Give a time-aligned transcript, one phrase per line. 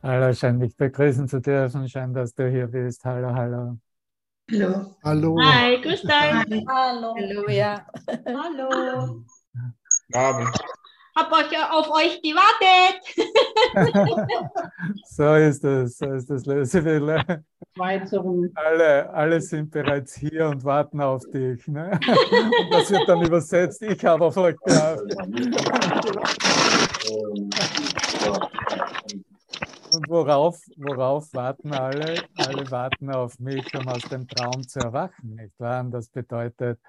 [0.00, 1.88] Hallo, schön dich begrüßen zu dürfen.
[1.88, 3.04] Schön, dass du hier bist.
[3.04, 3.78] Hallo, hallo.
[4.48, 4.96] Hallo.
[5.02, 5.36] Hallo.
[5.42, 6.10] Hi, grüß dich.
[6.68, 7.16] Hallo.
[7.16, 7.84] Hallo, ja.
[8.24, 9.24] Hallo.
[10.14, 10.56] Abend.
[11.16, 13.02] Hab euch auf euch gewartet.
[15.04, 17.42] so ist es, so ist es, Lösewille.
[18.54, 21.66] Alle, alle sind bereits hier und warten auf dich.
[21.66, 21.90] Ne?
[21.90, 23.82] Und das wird dann übersetzt.
[23.82, 25.16] Ich habe auf euch gewartet.
[29.90, 32.22] Und worauf, worauf warten alle?
[32.36, 35.80] Alle warten auf mich, um aus dem Traum zu erwachen, nicht wahr?
[35.80, 36.80] Und das bedeutet,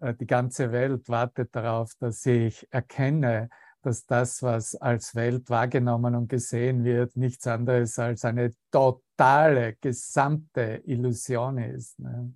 [0.00, 3.48] äh, die ganze Welt wartet darauf, dass ich erkenne,
[3.82, 10.82] dass das, was als Welt wahrgenommen und gesehen wird, nichts anderes als eine totale, gesamte
[10.84, 11.98] Illusion ist.
[11.98, 12.34] Ne?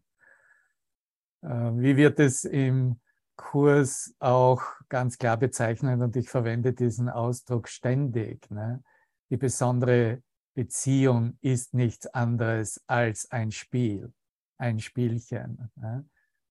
[1.43, 3.01] Äh, wie wird es im
[3.37, 8.51] Kurs auch ganz klar bezeichnet und ich verwende diesen Ausdruck ständig.
[8.51, 8.83] Ne?
[9.31, 10.23] Die besondere
[10.55, 14.13] Beziehung ist nichts anderes als ein Spiel,
[14.59, 15.71] ein Spielchen.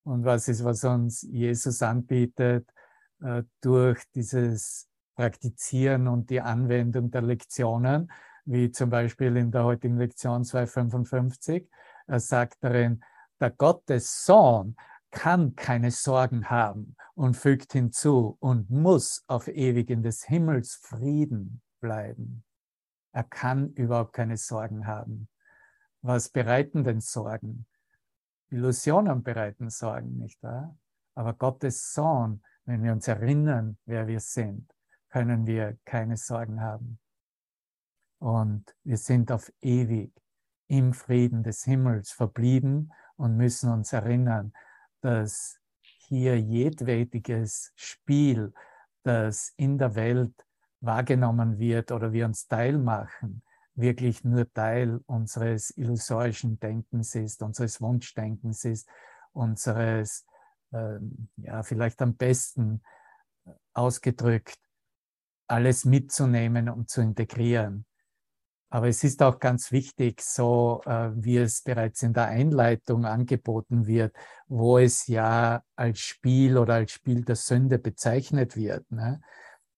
[0.04, 2.70] Und was ist, was uns Jesus anbietet?
[3.22, 8.12] Äh, durch dieses Praktizieren und die Anwendung der Lektionen,
[8.44, 11.68] wie zum Beispiel in der heutigen Lektion 255.
[12.06, 13.04] Er sagt darin,
[13.40, 14.76] der Gottessohn
[15.10, 21.62] kann keine Sorgen haben und fügt hinzu und muss auf ewig in des Himmels Frieden
[21.80, 22.45] bleiben.
[23.16, 25.30] Er kann überhaupt keine Sorgen haben.
[26.02, 27.66] Was bereiten denn Sorgen?
[28.50, 30.78] Illusionen bereiten Sorgen, nicht wahr?
[31.16, 34.72] Aber Gottes Sohn wenn wir uns erinnern, wer wir sind,
[35.10, 37.00] können wir keine Sorgen haben.
[38.20, 40.12] Und wir sind auf ewig
[40.68, 44.52] im Frieden des Himmels verblieben und müssen uns erinnern,
[45.02, 48.54] dass hier jedwediges Spiel,
[49.04, 50.34] das in der Welt
[50.82, 53.42] wahrgenommen wird oder wir uns teilmachen,
[53.76, 58.88] wirklich nur Teil unseres illusorischen Denkens ist, unseres Wunschdenkens ist,
[59.34, 60.26] unseres
[60.74, 62.82] ähm, ja, vielleicht am besten
[63.46, 64.60] äh, ausgedrückt,
[65.48, 67.86] alles mitzunehmen und zu integrieren.
[68.70, 73.86] Aber es ist auch ganz wichtig, so äh, wie es bereits in der Einleitung angeboten
[73.86, 74.16] wird,
[74.48, 79.22] wo es ja als Spiel oder als Spiel der Sünde bezeichnet wird, ne?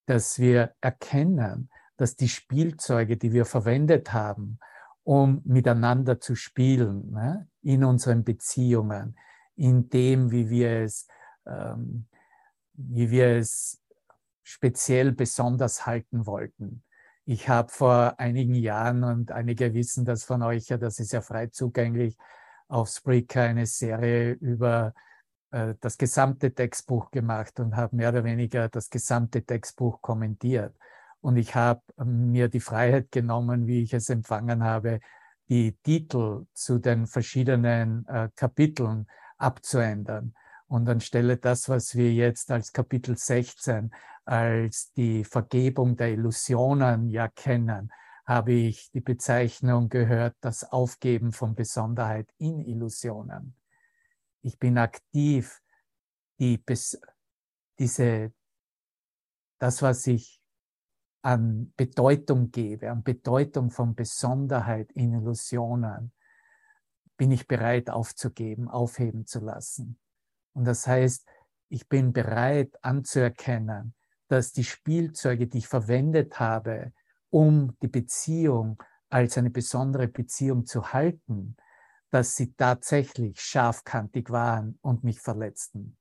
[0.08, 4.58] Dass wir erkennen, dass die Spielzeuge, die wir verwendet haben,
[5.04, 7.48] um miteinander zu spielen, ne?
[7.62, 9.18] in unseren Beziehungen,
[9.56, 11.08] in dem, wie wir es,
[11.46, 12.06] ähm,
[12.72, 13.82] wie wir es
[14.42, 16.84] speziell besonders halten wollten.
[17.26, 21.20] Ich habe vor einigen Jahren, und einige wissen das von euch ja, das ist ja
[21.20, 22.16] frei zugänglich,
[22.68, 24.94] auf Spreaker eine Serie über
[25.50, 30.74] das gesamte Textbuch gemacht und habe mehr oder weniger das gesamte Textbuch kommentiert.
[31.20, 35.00] Und ich habe mir die Freiheit genommen, wie ich es empfangen habe,
[35.48, 39.06] die Titel zu den verschiedenen äh, Kapiteln
[39.38, 40.34] abzuändern.
[40.66, 43.90] Und anstelle das, was wir jetzt als Kapitel 16
[44.26, 47.90] als die Vergebung der Illusionen ja kennen,
[48.26, 53.57] habe ich die Bezeichnung gehört, das Aufgeben von Besonderheit in Illusionen.
[54.42, 55.60] Ich bin aktiv,
[56.38, 56.62] die,
[57.78, 58.32] diese,
[59.58, 60.40] das, was ich
[61.22, 66.12] an Bedeutung gebe, an Bedeutung von Besonderheit in Illusionen,
[67.16, 69.98] bin ich bereit aufzugeben, aufheben zu lassen.
[70.52, 71.28] Und das heißt,
[71.68, 73.94] ich bin bereit anzuerkennen,
[74.28, 76.92] dass die Spielzeuge, die ich verwendet habe,
[77.30, 81.56] um die Beziehung als eine besondere Beziehung zu halten,
[82.10, 85.96] dass sie tatsächlich scharfkantig waren und mich verletzten.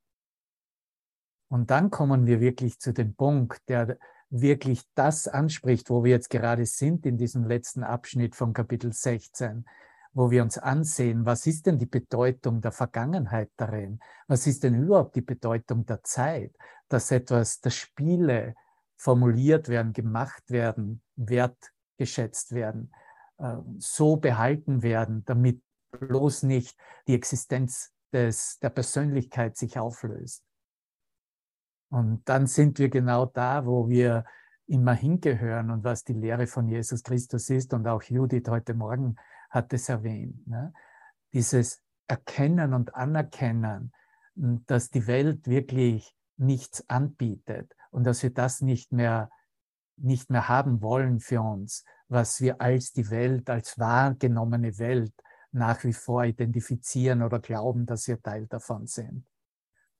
[1.50, 3.97] Und dann kommen wir wirklich zu dem Punkt, der
[4.29, 9.66] wirklich das anspricht, wo wir jetzt gerade sind in diesem letzten Abschnitt von Kapitel 16,
[10.13, 14.00] wo wir uns ansehen, was ist denn die Bedeutung der Vergangenheit darin?
[14.28, 16.53] Was ist denn überhaupt die Bedeutung der Zeit,
[16.89, 18.56] dass etwas, dass Spiele
[18.97, 22.92] formuliert werden, gemacht werden, wertgeschätzt werden,
[23.38, 25.62] äh, so behalten werden, damit
[25.92, 30.44] bloß nicht die Existenz des, der Persönlichkeit sich auflöst.
[31.89, 34.25] Und dann sind wir genau da, wo wir
[34.68, 39.16] immer hingehören und was die Lehre von Jesus Christus ist und auch Judith heute Morgen
[39.50, 40.45] hat es erwähnt.
[40.45, 40.74] Ne?
[41.34, 43.94] Dieses Erkennen und Anerkennen,
[44.36, 49.30] dass die Welt wirklich nichts anbietet und dass wir das nicht mehr,
[49.95, 55.13] nicht mehr haben wollen für uns, was wir als die Welt, als wahrgenommene Welt
[55.52, 59.26] nach wie vor identifizieren oder glauben, dass wir Teil davon sind.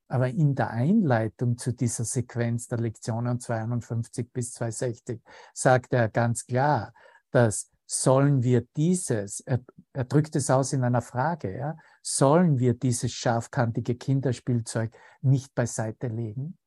[0.08, 5.20] Aber in der Einleitung zu dieser Sequenz der Lektionen 52 bis 260
[5.52, 6.94] sagt er ganz klar,
[7.30, 9.60] dass sollen wir dieses, er,
[9.94, 16.08] er drückt es aus in einer Frage, ja, sollen wir dieses scharfkantige Kinderspielzeug nicht beiseite
[16.08, 16.58] legen?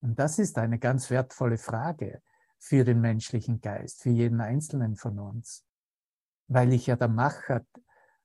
[0.00, 2.22] Und das ist eine ganz wertvolle Frage
[2.58, 5.64] für den menschlichen Geist, für jeden Einzelnen von uns,
[6.52, 7.62] weil ich ja der Macher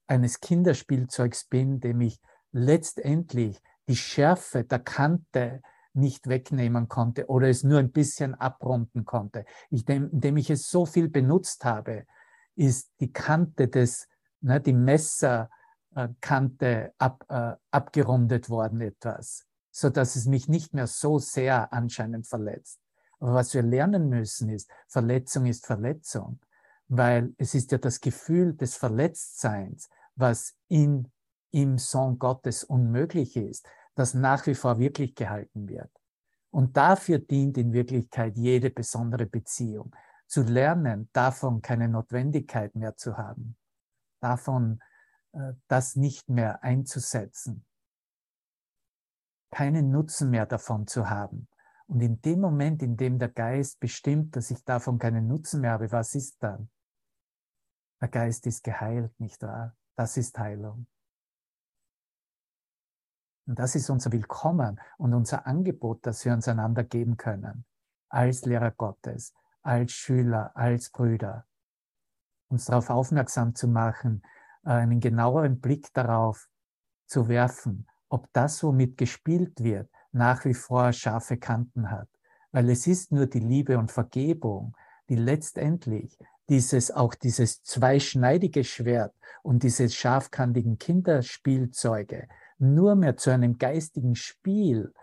[0.07, 2.19] eines Kinderspielzeugs bin, dem ich
[2.51, 5.61] letztendlich die Schärfe der Kante
[5.93, 9.45] nicht wegnehmen konnte oder es nur ein bisschen abrunden konnte.
[9.69, 12.05] Ich, indem ich es so viel benutzt habe,
[12.55, 14.07] ist die Kante des,
[14.41, 21.19] ne, die Messerkante ab, äh, abgerundet worden etwas, so dass es mich nicht mehr so
[21.19, 22.79] sehr anscheinend verletzt.
[23.19, 26.39] Aber was wir lernen müssen ist, Verletzung ist Verletzung,
[26.87, 31.11] weil es ist ja das Gefühl des Verletztseins, was in,
[31.51, 35.91] im Sohn Gottes unmöglich ist, das nach wie vor wirklich gehalten wird.
[36.51, 39.95] Und dafür dient in Wirklichkeit jede besondere Beziehung.
[40.27, 43.55] Zu lernen, davon keine Notwendigkeit mehr zu haben,
[44.19, 44.81] davon
[45.33, 47.65] äh, das nicht mehr einzusetzen,
[49.51, 51.47] keinen Nutzen mehr davon zu haben.
[51.87, 55.71] Und in dem Moment, in dem der Geist bestimmt, dass ich davon keinen Nutzen mehr
[55.71, 56.69] habe, was ist dann?
[57.99, 59.75] Der Geist ist geheilt, nicht wahr?
[59.95, 60.85] Das ist Heilung.
[63.47, 67.65] Und das ist unser Willkommen und unser Angebot, das wir uns einander geben können,
[68.09, 69.33] als Lehrer Gottes,
[69.63, 71.47] als Schüler, als Brüder.
[72.49, 74.21] Uns darauf aufmerksam zu machen,
[74.63, 76.49] einen genaueren Blick darauf
[77.07, 82.09] zu werfen, ob das, womit gespielt wird, nach wie vor scharfe Kanten hat.
[82.51, 84.75] Weil es ist nur die Liebe und Vergebung,
[85.09, 86.17] die letztendlich
[86.49, 89.13] dieses, auch dieses zweischneidige Schwert
[89.43, 92.27] und diese scharfkantigen Kinderspielzeuge
[92.57, 94.93] nur mehr zu einem geistigen Spiel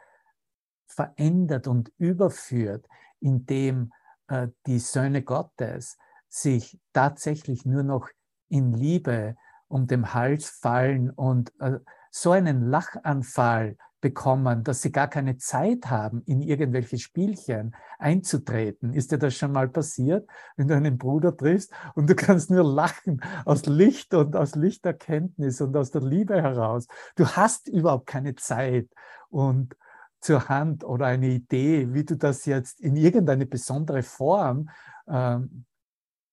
[0.87, 2.87] verändert und überführt,
[3.21, 3.93] indem
[4.29, 5.99] äh, die Söhne Gottes
[6.29, 8.09] sich tatsächlich nur noch
[8.49, 9.37] in Liebe
[9.69, 11.79] um den Hals fallen und äh,
[12.11, 18.93] so einen Lachanfall bekommen, dass sie gar keine Zeit haben, in irgendwelche Spielchen einzutreten.
[18.93, 22.65] Ist dir das schon mal passiert, wenn du einen Bruder triffst und du kannst nur
[22.65, 26.87] lachen aus Licht und aus Lichterkenntnis und aus der Liebe heraus?
[27.17, 28.91] Du hast überhaupt keine Zeit
[29.31, 29.75] und
[30.21, 34.69] zur Hand oder eine Idee, wie du das jetzt in irgendeine besondere Form
[35.09, 35.65] ähm,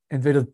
[0.09, 0.45] entweder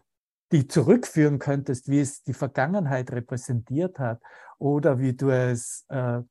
[0.52, 4.22] die zurückführen könntest, wie es die Vergangenheit repräsentiert hat,
[4.60, 6.22] oder wie du es äh,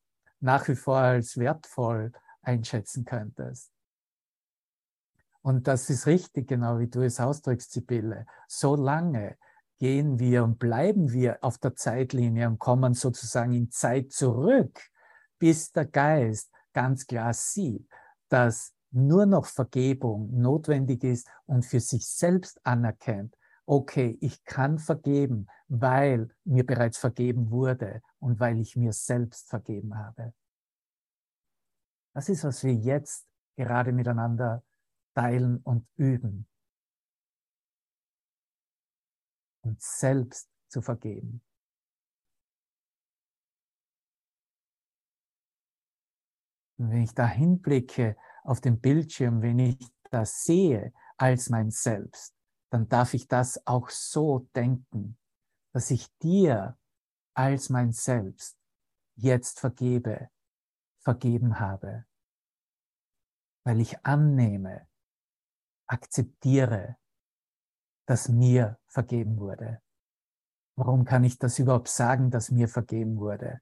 [0.40, 2.12] nach wie vor als wertvoll
[2.42, 3.72] einschätzen könntest.
[5.42, 8.26] Und das ist richtig, genau wie du es ausdrückst, Sibylle.
[8.48, 9.36] So lange
[9.78, 14.80] gehen wir und bleiben wir auf der Zeitlinie und kommen sozusagen in Zeit zurück,
[15.38, 17.86] bis der Geist ganz klar sieht,
[18.28, 23.36] dass nur noch Vergebung notwendig ist und für sich selbst anerkennt,
[23.66, 29.98] okay, ich kann vergeben, weil mir bereits vergeben wurde und weil ich mir selbst vergeben
[29.98, 30.32] habe.
[32.14, 33.26] Das ist, was wir jetzt
[33.56, 34.62] gerade miteinander
[35.14, 36.48] teilen und üben.
[39.62, 41.42] Uns selbst zu vergeben.
[46.78, 49.78] Und wenn ich da hinblicke auf den Bildschirm, wenn ich
[50.10, 52.35] das sehe als mein Selbst,
[52.70, 55.19] dann darf ich das auch so denken,
[55.73, 56.79] dass ich dir
[57.35, 58.58] als mein Selbst
[59.17, 60.31] jetzt vergebe,
[61.03, 62.06] vergeben habe,
[63.65, 64.89] weil ich annehme,
[65.89, 66.96] akzeptiere,
[68.06, 69.82] dass mir vergeben wurde.
[70.77, 73.61] Warum kann ich das überhaupt sagen, dass mir vergeben wurde?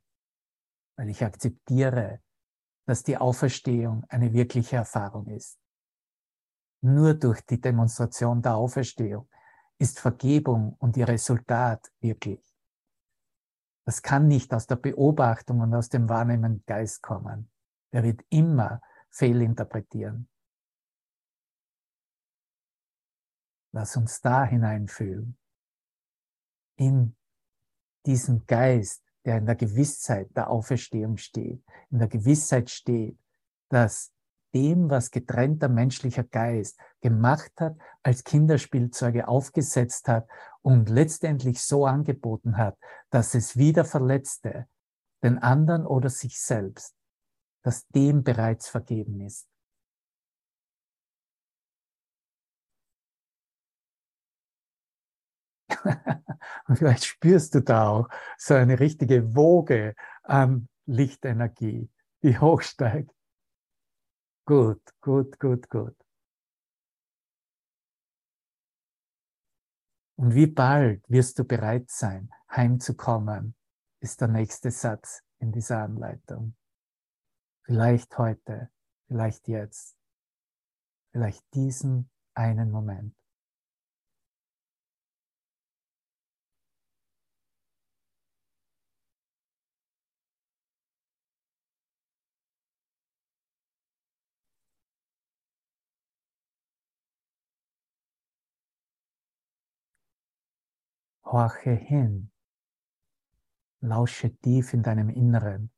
[0.97, 2.23] Weil ich akzeptiere,
[2.87, 5.59] dass die Auferstehung eine wirkliche Erfahrung ist.
[6.85, 9.27] Nur durch die Demonstration der Auferstehung
[9.79, 12.55] ist Vergebung und ihr Resultat wirklich.
[13.87, 17.51] Das kann nicht aus der Beobachtung und aus dem wahrnehmenden Geist kommen.
[17.91, 20.29] Der wird immer fehlinterpretieren.
[23.73, 25.39] Lass uns da hineinfühlen.
[26.77, 27.17] In
[28.05, 33.19] diesen Geist, der in der Gewissheit der Auferstehung steht, in der Gewissheit steht,
[33.71, 34.14] dass
[34.55, 40.29] dem, was getrennter menschlicher Geist gemacht hat, als Kinderspielzeuge aufgesetzt hat
[40.63, 42.79] und letztendlich so angeboten hat,
[43.11, 44.67] dass es wieder verletzte,
[45.23, 46.95] den anderen oder sich selbst,
[47.63, 49.49] dass dem bereits vergeben ist.
[56.69, 58.09] und vielleicht spürst du da auch
[58.39, 61.91] so eine richtige Woge an Lichtenergie,
[62.23, 63.11] die hochsteigt.
[64.47, 65.97] Gut, gut, gut, gut.
[70.17, 73.57] Und wie bald wirst du bereit sein, heimzukommen,
[74.01, 76.55] ist der nächste Satz in dieser Anleitung.
[77.65, 78.71] Vielleicht heute,
[79.07, 79.97] vielleicht jetzt,
[81.11, 83.17] vielleicht diesen einen Moment.
[101.25, 102.31] Horche hin,
[103.81, 105.71] lausche tief in deinem Inneren.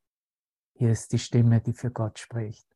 [0.73, 2.67] Hier ist die Stimme, die für Gott spricht.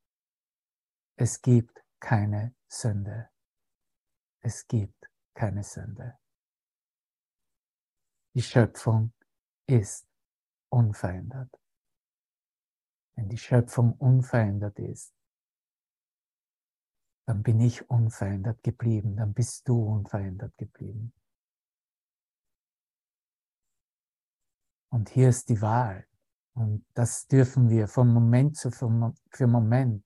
[1.16, 3.30] Es gibt keine Sünde.
[4.40, 6.18] Es gibt keine Sünde.
[8.34, 9.14] Die Schöpfung
[9.68, 10.08] ist
[10.70, 11.54] unverändert.
[13.16, 15.14] Wenn die Schöpfung unverändert ist,
[17.26, 21.14] dann bin ich unverändert geblieben, dann bist du unverändert geblieben.
[24.92, 26.06] Und hier ist die Wahl.
[26.54, 30.06] Und das dürfen wir von Moment zu für Moment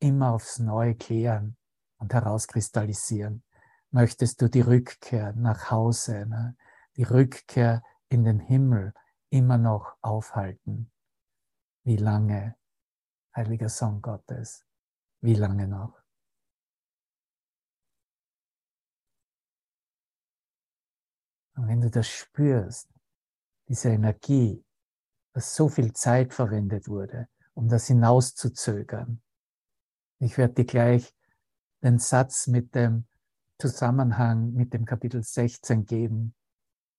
[0.00, 1.56] immer aufs Neue klären
[1.98, 3.44] und herauskristallisieren.
[3.90, 6.56] Möchtest du die Rückkehr nach Hause, ne?
[6.96, 8.92] die Rückkehr in den Himmel
[9.30, 10.90] immer noch aufhalten?
[11.84, 12.56] Wie lange,
[13.36, 14.66] heiliger Sohn Gottes,
[15.20, 16.02] wie lange noch?
[21.56, 22.93] Und wenn du das spürst,
[23.74, 24.64] diese Energie,
[25.32, 29.20] dass so viel Zeit verwendet wurde, um das hinauszuzögern.
[30.20, 31.12] Ich werde dir gleich
[31.82, 33.08] den Satz mit dem
[33.58, 36.36] Zusammenhang mit dem Kapitel 16 geben,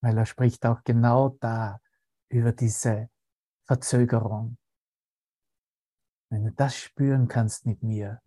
[0.01, 1.79] weil er spricht auch genau da
[2.27, 3.09] über diese
[3.63, 4.57] Verzögerung.
[6.29, 8.21] Wenn du das spüren kannst mit mir,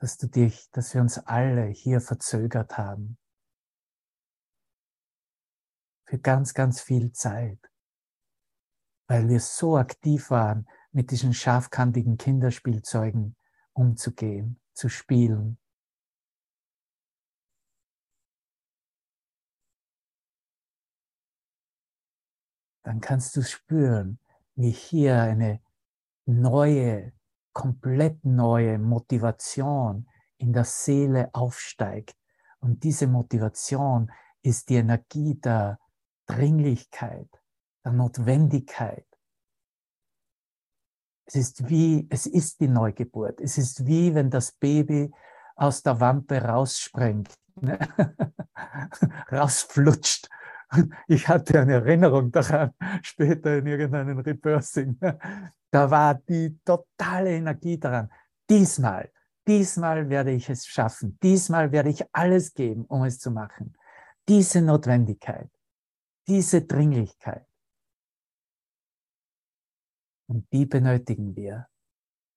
[0.00, 3.16] dass du dich, dass wir uns alle hier verzögert haben,
[6.06, 7.58] für ganz, ganz viel Zeit,
[9.08, 13.36] weil wir so aktiv waren, mit diesen scharfkantigen Kinderspielzeugen
[13.74, 15.58] umzugehen, zu spielen.
[22.82, 24.20] Dann kannst du spüren,
[24.54, 25.60] wie hier eine
[26.24, 27.12] neue,
[27.52, 30.08] komplett neue Motivation
[30.38, 32.16] in der Seele aufsteigt.
[32.60, 34.10] Und diese Motivation
[34.42, 35.78] ist die Energie der
[36.26, 37.28] Dringlichkeit,
[37.84, 39.06] der Notwendigkeit.
[41.26, 43.40] Es ist wie, es ist die Neugeburt.
[43.40, 45.12] Es ist wie, wenn das Baby
[45.56, 47.78] aus der Wampe rausspringt, ne?
[49.32, 50.28] rausflutscht.
[51.06, 54.98] Ich hatte eine Erinnerung daran, später in irgendeinem Reversing.
[55.70, 58.10] Da war die totale Energie daran.
[58.50, 59.10] Diesmal,
[59.46, 61.18] diesmal werde ich es schaffen.
[61.22, 63.76] Diesmal werde ich alles geben, um es zu machen.
[64.28, 65.50] Diese Notwendigkeit
[66.28, 67.46] diese Dringlichkeit.
[70.28, 71.68] Und die benötigen wir,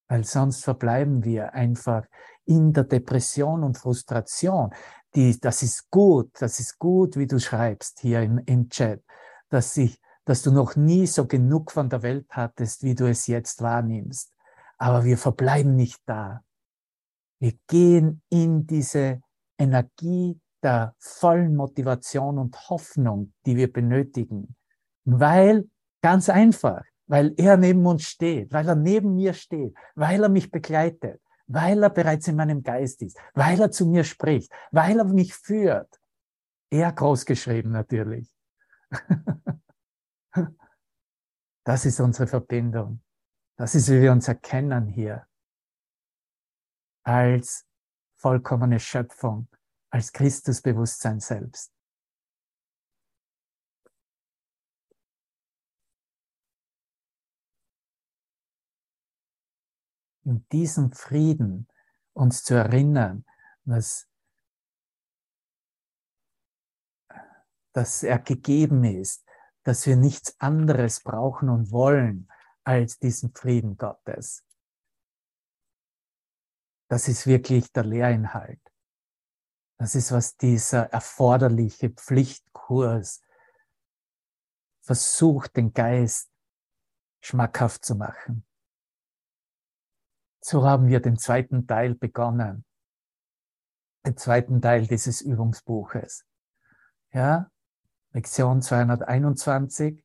[0.08, 2.06] weil sonst verbleiben wir einfach
[2.46, 4.72] in der Depression und Frustration.
[5.16, 9.04] Die, das ist gut, das ist gut, wie du schreibst hier im, im Chat,
[9.50, 13.26] dass, ich, dass du noch nie so genug von der Welt hattest, wie du es
[13.26, 14.34] jetzt wahrnimmst.
[14.78, 16.44] Aber wir verbleiben nicht da.
[17.40, 19.22] Wir gehen in diese
[19.58, 24.56] Energie der vollen Motivation und Hoffnung, die wir benötigen.
[25.06, 25.70] Weil,
[26.02, 30.52] ganz einfach, weil er neben uns steht, weil er neben mir steht, weil er mich
[30.52, 35.06] begleitet, weil er bereits in meinem Geist ist, weil er zu mir spricht, weil er
[35.06, 36.00] mich führt.
[36.70, 38.34] Er großgeschrieben natürlich.
[41.66, 43.04] Das ist unsere Verbindung.
[43.56, 45.28] Das ist, wie wir uns erkennen hier
[47.04, 47.68] als
[48.16, 49.48] vollkommene Schöpfung,
[49.90, 51.74] als Christusbewusstsein selbst.
[60.24, 61.68] In diesem Frieden
[62.14, 63.26] uns zu erinnern,
[63.66, 64.08] dass,
[67.74, 69.26] dass er gegeben ist,
[69.64, 72.30] dass wir nichts anderes brauchen und wollen
[72.64, 74.46] als diesen Frieden Gottes.
[76.90, 78.62] Das ist wirklich der Lehrinhalt.
[79.80, 83.24] Das ist, was dieser erforderliche Pflichtkurs
[84.82, 86.30] versucht, den Geist
[87.22, 88.46] schmackhaft zu machen.
[90.42, 92.66] So haben wir den zweiten Teil begonnen.
[94.06, 96.26] Den zweiten Teil dieses Übungsbuches.
[97.14, 97.50] Ja,
[98.12, 100.04] Lektion 221.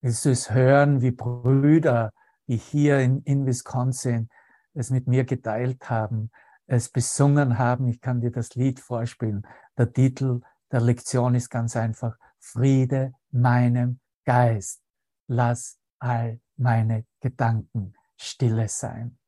[0.00, 2.12] Willst du es hören, wie Brüder,
[2.48, 4.28] die hier in, in Wisconsin
[4.74, 6.32] es mit mir geteilt haben,
[6.66, 7.88] es besungen haben.
[7.88, 9.46] Ich kann dir das Lied vorspielen.
[9.76, 12.16] Der Titel der Lektion ist ganz einfach.
[12.38, 14.82] Friede meinem Geist.
[15.28, 19.18] Lass all meine Gedanken stille sein.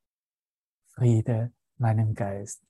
[0.87, 2.63] Friede meinem Geist.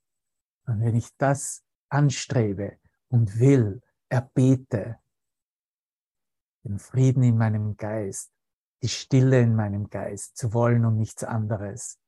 [0.65, 4.99] Und wenn ich das anstrebe und will, erbete,
[6.63, 8.31] den Frieden in meinem Geist,
[8.81, 11.98] die Stille in meinem Geist zu wollen und nichts anderes,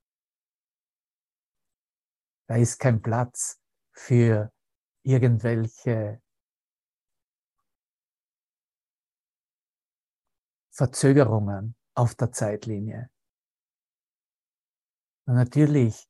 [2.51, 3.61] da ist kein Platz
[3.93, 4.51] für
[5.03, 6.21] irgendwelche
[10.69, 13.09] Verzögerungen auf der Zeitlinie.
[15.25, 16.09] Und natürlich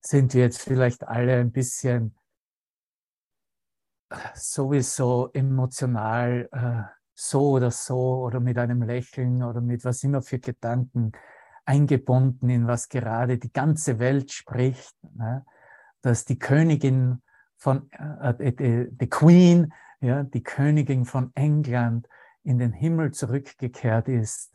[0.00, 2.16] sind wir jetzt vielleicht alle ein bisschen
[4.32, 10.38] sowieso emotional äh, so oder so oder mit einem Lächeln oder mit was immer für
[10.38, 11.12] Gedanken
[11.68, 15.44] eingebunden in was gerade die ganze Welt spricht, ne?
[16.00, 17.22] dass die Königin
[17.58, 22.08] von, äh, die, die Queen, ja, die Königin von England
[22.42, 24.50] in den Himmel zurückgekehrt ist.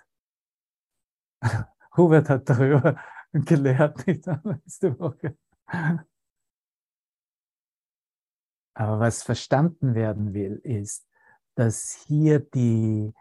[1.96, 3.00] Hubert hat darüber
[3.32, 5.38] gelehrt, nicht letzte Woche.
[8.74, 11.08] Aber was verstanden werden will, ist,
[11.53, 13.13] dass hier die,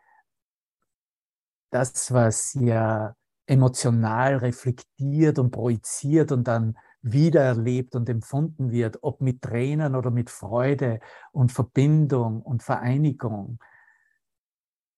[1.70, 3.14] das, was ja
[3.46, 10.30] emotional reflektiert und projiziert und dann wiedererlebt und empfunden wird, ob mit Tränen oder mit
[10.30, 11.00] Freude
[11.32, 13.58] und Verbindung und Vereinigung,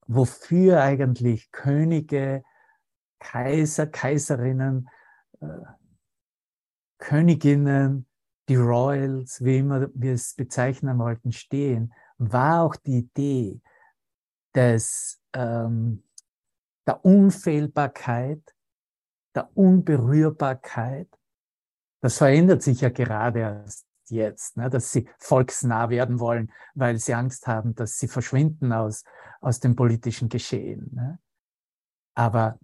[0.06, 2.44] wofür eigentlich Könige,
[3.18, 4.88] Kaiser, Kaiserinnen,
[5.40, 5.46] äh,
[6.98, 8.06] Königinnen,
[8.48, 13.60] die Royals, wie immer wir es bezeichnen wollten, stehen, war auch die Idee
[14.54, 16.02] des, ähm,
[16.87, 18.55] der Unfehlbarkeit,
[19.35, 21.09] der Unberührbarkeit.
[22.00, 27.14] Das verändert sich ja gerade erst jetzt, ne, dass sie volksnah werden wollen, weil sie
[27.14, 29.05] Angst haben, dass sie verschwinden aus,
[29.40, 30.90] aus dem politischen Geschehen.
[30.92, 31.18] Ne.
[32.14, 32.59] Aber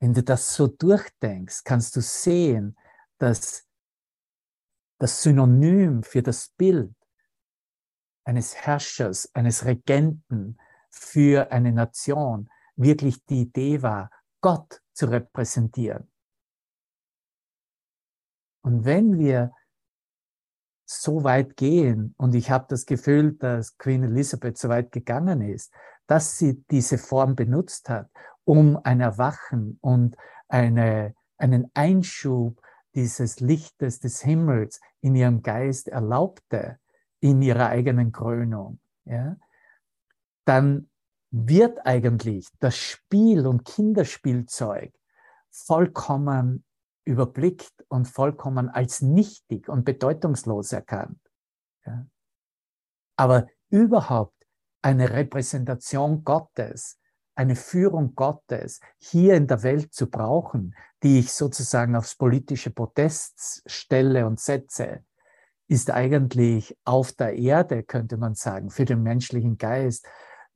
[0.00, 2.76] wenn du das so durchdenkst, kannst du sehen,
[3.18, 3.66] dass
[4.98, 6.94] das Synonym für das Bild
[8.24, 10.58] eines Herrschers, eines Regenten
[10.90, 14.10] für eine Nation wirklich die Idee war,
[14.40, 16.10] Gott zu repräsentieren.
[18.62, 19.52] Und wenn wir
[20.86, 25.72] so weit gehen, und ich habe das Gefühl, dass Queen Elizabeth so weit gegangen ist,
[26.06, 28.10] dass sie diese Form benutzt hat,
[28.44, 30.16] um ein Erwachen und
[30.48, 32.60] eine, einen Einschub
[32.94, 36.78] dieses Lichtes des Himmels in ihrem Geist erlaubte,
[37.20, 39.36] in ihrer eigenen Krönung, ja,
[40.44, 40.90] dann
[41.36, 44.94] wird eigentlich das Spiel und Kinderspielzeug
[45.50, 46.64] vollkommen
[47.04, 51.18] überblickt und vollkommen als nichtig und bedeutungslos erkannt.
[51.84, 52.06] Ja.
[53.16, 54.46] Aber überhaupt
[54.80, 57.00] eine Repräsentation Gottes,
[57.34, 63.62] eine Führung Gottes hier in der Welt zu brauchen, die ich sozusagen aufs politische Podest
[63.66, 65.04] stelle und setze,
[65.66, 70.06] ist eigentlich auf der Erde, könnte man sagen, für den menschlichen Geist,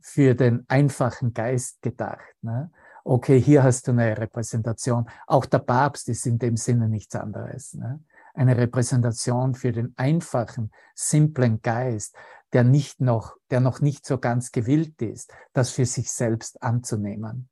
[0.01, 2.35] für den einfachen Geist gedacht.
[2.43, 2.71] Ne?
[3.05, 5.09] Okay, hier hast du eine Repräsentation.
[5.27, 7.75] Auch der Papst ist in dem Sinne nichts anderes.
[7.75, 8.03] Ne?
[8.35, 12.15] Eine Repräsentation für den einfachen, simplen Geist,
[12.53, 17.49] der nicht noch, der noch nicht so ganz gewillt ist, das für sich selbst anzunehmen.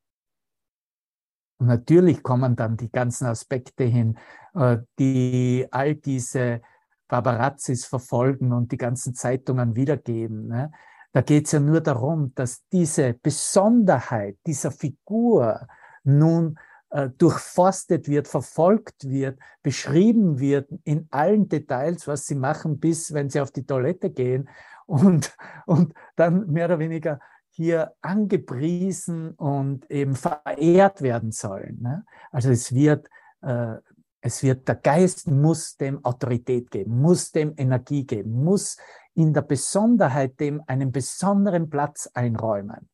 [1.58, 4.18] Und natürlich kommen dann die ganzen Aspekte hin,
[4.54, 6.60] äh, die all diese
[7.08, 10.48] Barbarazzis verfolgen und die ganzen Zeitungen wiedergeben.
[10.48, 10.70] Ne?
[11.16, 15.66] Da geht es ja nur darum, dass diese Besonderheit dieser Figur
[16.04, 16.58] nun
[16.90, 23.30] äh, durchforstet wird, verfolgt wird, beschrieben wird in allen Details, was sie machen, bis wenn
[23.30, 24.50] sie auf die Toilette gehen
[24.86, 31.80] und, und dann mehr oder weniger hier angepriesen und eben verehrt werden sollen.
[31.80, 32.04] Ne?
[32.30, 33.08] Also es wird,
[33.40, 33.76] äh,
[34.20, 38.76] es wird, der Geist muss dem Autorität geben, muss dem Energie geben, muss
[39.16, 42.88] in der Besonderheit dem einen besonderen Platz einräumen.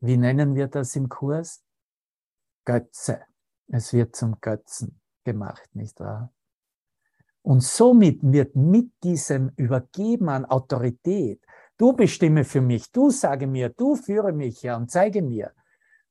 [0.00, 1.62] Wie nennen wir das im Kurs?
[2.64, 3.20] Götze.
[3.68, 6.32] Es wird zum Götzen gemacht, nicht wahr?
[7.42, 11.42] Und somit wird mit diesem Übergeben an Autorität
[11.80, 15.52] du bestimme für mich, du sage mir, du führe mich ja und zeige mir,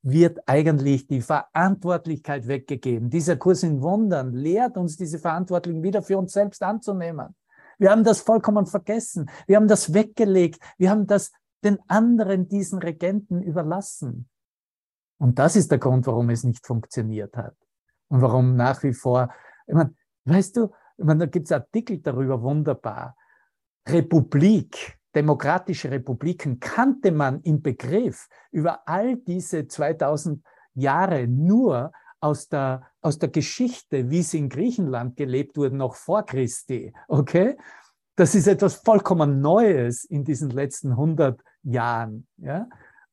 [0.02, 3.08] wird eigentlich die Verantwortlichkeit weggegeben.
[3.08, 7.36] Dieser Kurs in Wundern lehrt uns diese Verantwortung wieder für uns selbst anzunehmen.
[7.80, 9.30] Wir haben das vollkommen vergessen.
[9.46, 10.62] Wir haben das weggelegt.
[10.76, 11.32] Wir haben das
[11.64, 14.28] den anderen, diesen Regenten überlassen.
[15.18, 17.56] Und das ist der Grund, warum es nicht funktioniert hat.
[18.08, 19.32] Und warum nach wie vor
[19.66, 19.94] Ich meine,
[20.26, 23.16] weißt du, ich meine, da gibt es Artikel darüber, wunderbar.
[23.88, 32.86] Republik, demokratische Republiken kannte man im Begriff über all diese 2000 Jahre nur aus der,
[33.00, 36.92] aus der Geschichte, wie sie in Griechenland gelebt wurden, noch vor Christi.
[37.08, 37.56] Okay?
[38.16, 42.26] Das ist etwas vollkommen Neues in diesen letzten 100 Jahren.
[42.36, 42.68] Ja?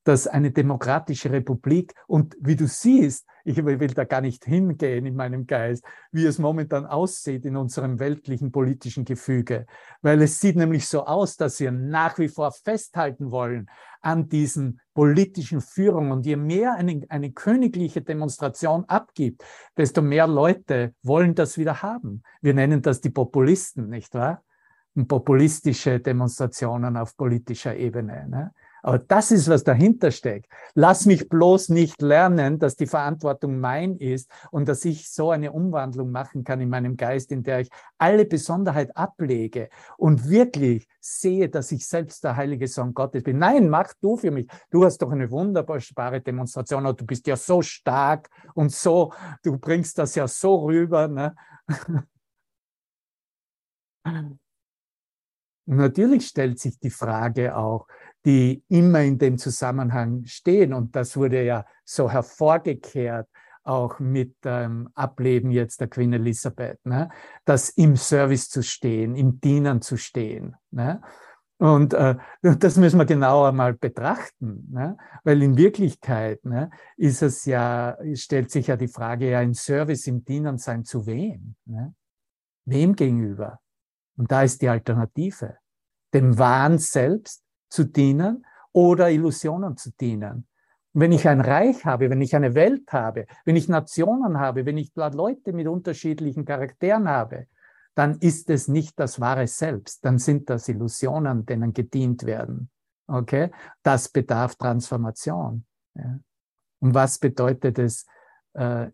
[0.07, 5.15] dass eine demokratische Republik und wie du siehst, ich will da gar nicht hingehen in
[5.15, 9.65] meinem Geist, wie es momentan aussieht in unserem weltlichen politischen Gefüge,
[10.01, 13.69] weil es sieht nämlich so aus, dass wir nach wie vor festhalten wollen
[14.01, 19.43] an diesen politischen Führungen und je mehr eine, eine königliche Demonstration abgibt,
[19.77, 22.23] desto mehr Leute wollen das wieder haben.
[22.41, 24.43] Wir nennen das die Populisten, nicht wahr?
[25.05, 28.27] populistische Demonstrationen auf politischer Ebene.
[28.27, 28.51] Ne?
[28.87, 30.49] Aber das ist, was dahinter steckt.
[30.73, 35.51] Lass mich bloß nicht lernen, dass die Verantwortung mein ist und dass ich so eine
[35.51, 41.49] Umwandlung machen kann in meinem Geist, in der ich alle Besonderheit ablege und wirklich sehe,
[41.49, 43.39] dass ich selbst der heilige Sohn Gottes bin.
[43.39, 44.47] Nein, mach du für mich.
[44.69, 49.11] Du hast doch eine wunderbare Demonstration du bist ja so stark und so,
[49.43, 51.09] du bringst das ja so rüber.
[51.09, 51.35] Ne?
[55.65, 57.87] natürlich stellt sich die Frage auch,
[58.27, 60.73] die immer in dem Zusammenhang stehen.
[60.73, 63.29] Und das wurde ja so hervorgekehrt,
[63.63, 67.09] auch mit dem Ableben jetzt der Queen Elisabeth, ne?
[67.45, 70.57] das im Service zu stehen, im Dienen zu stehen.
[70.71, 71.01] Ne?
[71.57, 72.17] Und äh,
[72.59, 74.97] das müssen wir genauer mal betrachten, ne?
[75.23, 80.05] weil in Wirklichkeit ne, ist es ja, stellt sich ja die Frage, ja, ein Service
[80.07, 81.55] im Dienen sein zu wem?
[81.63, 81.95] Ne?
[82.65, 83.61] Wem gegenüber?
[84.17, 85.57] Und da ist die Alternative.
[86.13, 90.47] Dem Wahn selbst zu dienen oder Illusionen zu dienen.
[90.93, 94.77] wenn ich ein Reich habe, wenn ich eine Welt habe, wenn ich Nationen habe, wenn
[94.77, 97.45] ich Leute mit unterschiedlichen Charakteren habe,
[97.93, 102.71] dann ist es nicht das wahre Selbst, dann sind das Illusionen, denen gedient werden.
[103.07, 103.51] Okay?
[103.83, 105.65] Das bedarf Transformation.
[105.93, 106.19] Ja?
[106.79, 108.05] Und was bedeutet es,
[108.53, 108.87] äh,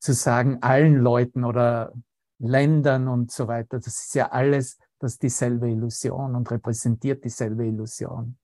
[0.00, 1.92] zu sagen, allen Leuten oder
[2.38, 7.66] Ländern und so weiter, das ist ja alles das ist dieselbe Illusion und repräsentiert dieselbe
[7.66, 8.36] Illusion.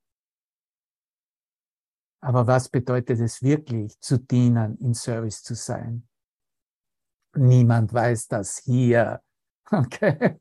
[2.20, 6.08] Aber was bedeutet es wirklich, zu dienen, in Service zu sein?
[7.36, 9.20] Niemand weiß das hier.
[9.70, 10.38] Okay?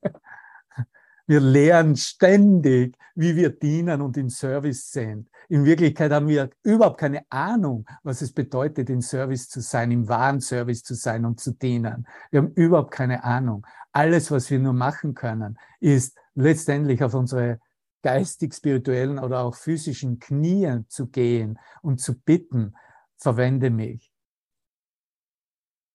[1.25, 5.29] Wir lernen ständig, wie wir dienen und in Service sind.
[5.47, 10.09] In Wirklichkeit haben wir überhaupt keine Ahnung, was es bedeutet, in Service zu sein, im
[10.09, 12.05] wahren Service zu sein und zu dienen.
[12.31, 13.65] Wir haben überhaupt keine Ahnung.
[13.93, 17.59] Alles, was wir nur machen können, ist letztendlich auf unsere
[18.01, 22.75] geistig-spirituellen oder auch physischen Knie zu gehen und zu bitten,
[23.17, 24.11] verwende mich.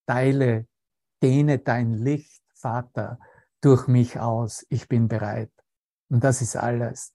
[0.06, 0.66] Teile,
[1.22, 3.18] dehne dein Licht, Vater,
[3.60, 4.64] durch mich aus.
[4.70, 5.52] Ich bin bereit.
[6.08, 7.12] Und das ist alles.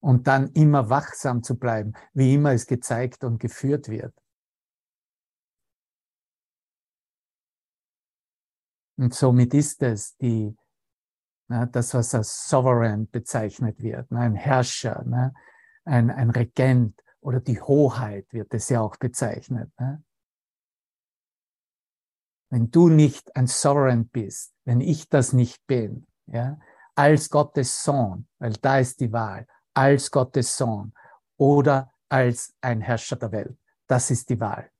[0.00, 4.14] Und dann immer wachsam zu bleiben, wie immer es gezeigt und geführt wird.
[8.96, 10.56] Und somit ist es die,
[11.48, 15.32] na, das, was als Sovereign bezeichnet wird, na, ein Herrscher, na,
[15.84, 19.70] ein, ein Regent oder die Hoheit wird es ja auch bezeichnet.
[22.50, 26.58] Wenn du nicht ein Sovereign bist, wenn ich das nicht bin, ja,
[26.94, 30.94] als Gottes Sohn, weil da ist die Wahl, als Gottes Sohn
[31.36, 34.70] oder als ein Herrscher der Welt, das ist die Wahl.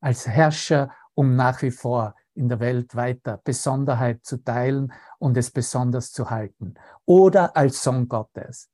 [0.00, 5.50] Als Herrscher, um nach wie vor in der Welt weiter Besonderheit zu teilen und es
[5.50, 6.74] besonders zu halten.
[7.04, 8.70] Oder als Sohn Gottes.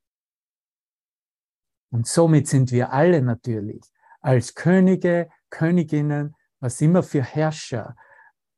[1.91, 3.83] und somit sind wir alle natürlich
[4.21, 7.97] als Könige, Königinnen, was immer für Herrscher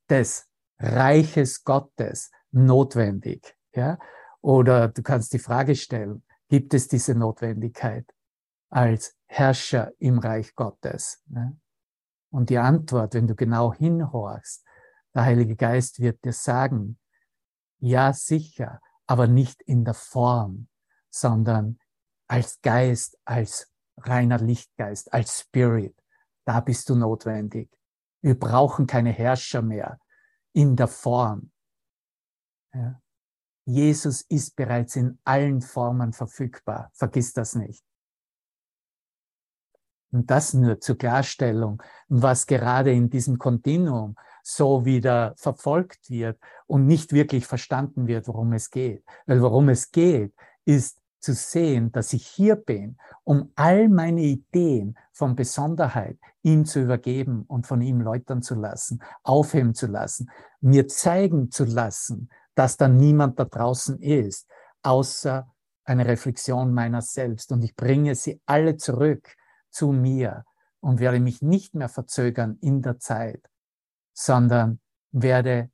[0.09, 3.57] des Reiches Gottes notwendig.
[3.75, 3.99] Ja?
[4.41, 8.05] Oder du kannst die Frage stellen, gibt es diese Notwendigkeit
[8.69, 11.23] als Herrscher im Reich Gottes?
[11.29, 11.57] Ne?
[12.33, 14.65] Und die Antwort, wenn du genau hinhorchst,
[15.15, 16.99] der Heilige Geist wird dir sagen,
[17.79, 20.69] ja sicher, aber nicht in der Form,
[21.11, 21.79] sondern
[22.29, 25.95] als Geist, als reiner Lichtgeist, als Spirit.
[26.47, 27.71] Da bist du notwendig.
[28.23, 30.01] Wir brauchen keine Herrscher mehr
[30.55, 31.53] in der Form.
[32.73, 32.99] Ja.
[33.67, 36.91] Jesus ist bereits in allen Formen verfügbar.
[36.95, 37.85] Vergiss das nicht.
[40.13, 46.87] Und das nur zur Klarstellung, was gerade in diesem Kontinuum so wieder verfolgt wird und
[46.87, 49.05] nicht wirklich verstanden wird, worum es geht.
[49.27, 54.99] Weil worum es geht, ist zu sehen, dass ich hier bin, um all meine Ideen
[55.13, 60.89] von Besonderheit ihm zu übergeben und von ihm läutern zu lassen, aufheben zu lassen, mir
[60.89, 64.49] zeigen zu lassen, dass da niemand da draußen ist,
[64.83, 65.49] außer
[65.85, 67.53] eine Reflexion meiner selbst.
[67.53, 69.37] Und ich bringe sie alle zurück
[69.73, 70.45] zu mir
[70.81, 73.49] und werde mich nicht mehr verzögern in der Zeit,
[74.13, 74.81] sondern
[75.11, 75.71] werde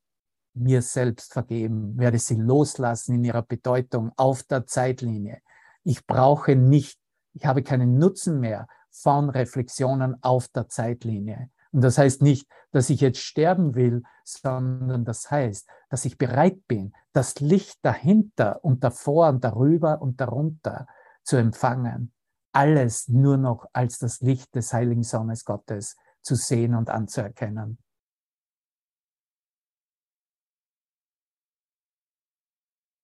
[0.54, 5.40] mir selbst vergeben, werde sie loslassen in ihrer Bedeutung auf der Zeitlinie.
[5.84, 6.98] Ich brauche nicht,
[7.34, 11.50] ich habe keinen Nutzen mehr von Reflexionen auf der Zeitlinie.
[11.70, 16.66] Und das heißt nicht, dass ich jetzt sterben will, sondern das heißt, dass ich bereit
[16.66, 20.86] bin, das Licht dahinter und davor und darüber und darunter
[21.22, 22.12] zu empfangen.
[22.58, 27.78] Alles nur noch als das Licht des heiligen Sohnes Gottes zu sehen und anzuerkennen.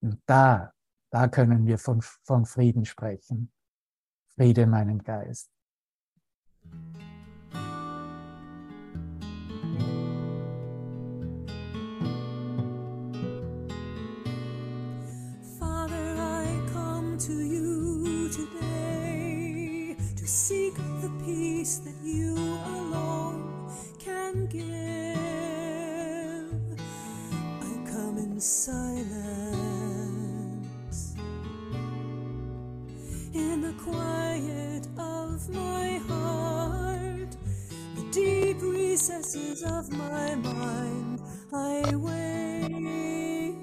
[0.01, 0.75] Und da,
[1.13, 3.53] da können wir von, von Frieden sprechen.
[4.35, 5.53] Friede in meinem Geist.
[20.35, 23.71] Seek the peace that you alone
[24.01, 24.67] can give.
[27.63, 28.75] I come in silence,
[33.33, 37.37] in the quiet of my heart,
[37.95, 41.21] the deep recesses of my mind.
[41.53, 43.55] I wait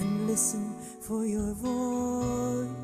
[0.00, 2.75] and listen for your voice.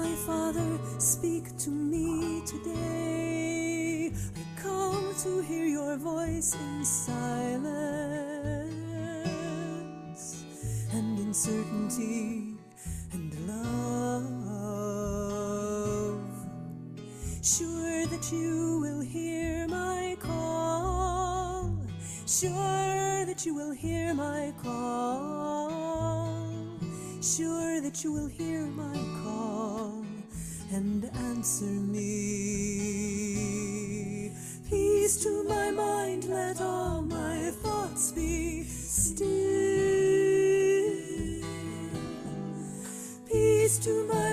[0.00, 4.10] My Father, speak to me today.
[4.34, 7.74] I come to hear your voice in silence
[10.92, 12.56] and in certainty
[13.12, 14.24] and love.
[17.42, 21.76] Sure that you will hear my call.
[22.26, 25.68] Sure that you will hear my call.
[27.20, 29.49] Sure that you will hear my call
[30.72, 32.00] and answer me.
[34.68, 39.26] Peace to my mind, let all my thoughts be still.
[43.26, 44.29] Peace to my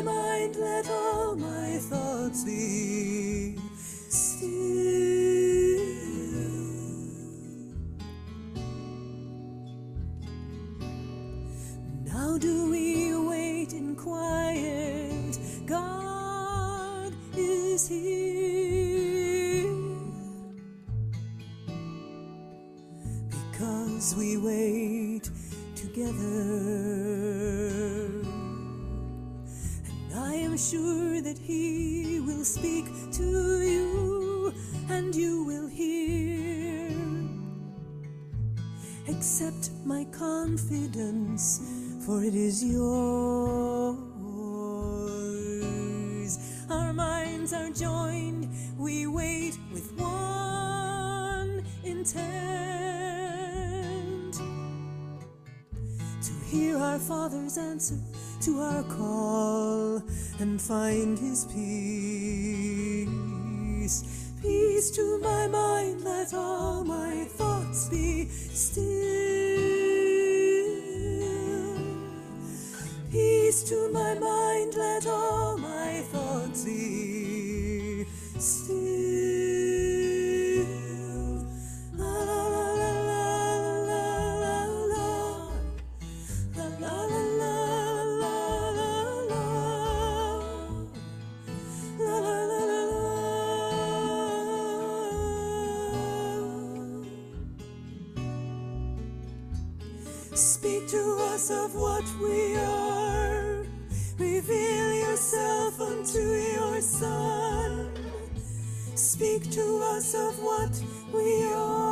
[100.38, 103.66] Speak to us of what we are.
[104.20, 107.90] Reveal yourself unto your Son.
[108.94, 110.80] Speak to us of what
[111.12, 111.88] we are.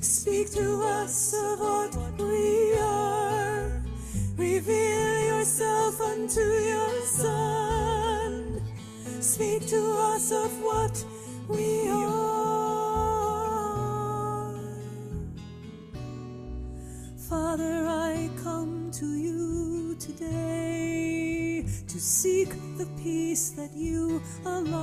[0.00, 3.80] Speak to us of what we are.
[4.36, 8.60] Reveal yourself unto your Son.
[9.20, 11.04] Speak to us of what
[23.32, 24.81] peace that you alone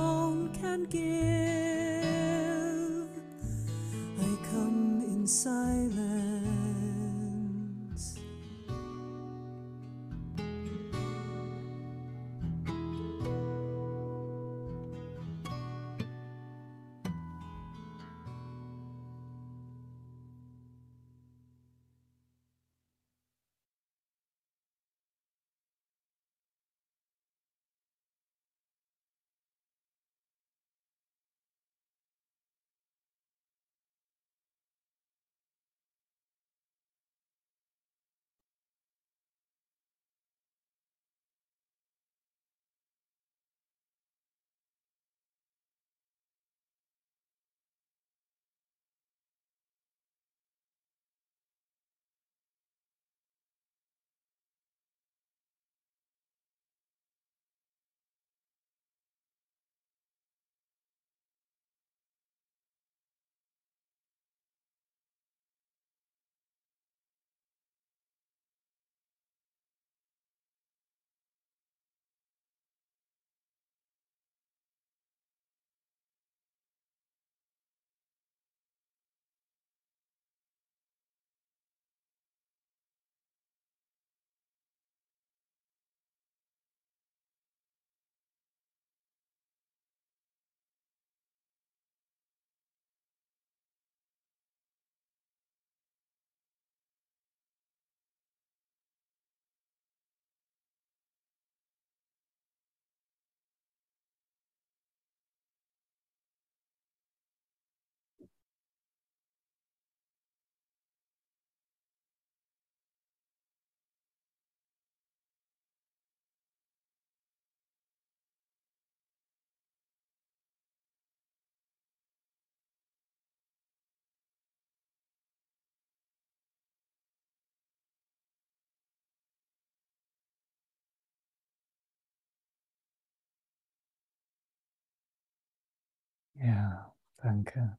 [136.40, 137.76] Ja, danke.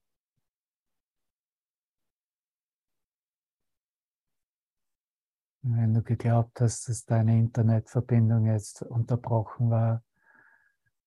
[5.64, 10.04] Wenn du geglaubt hast, dass deine Internetverbindung jetzt unterbrochen war,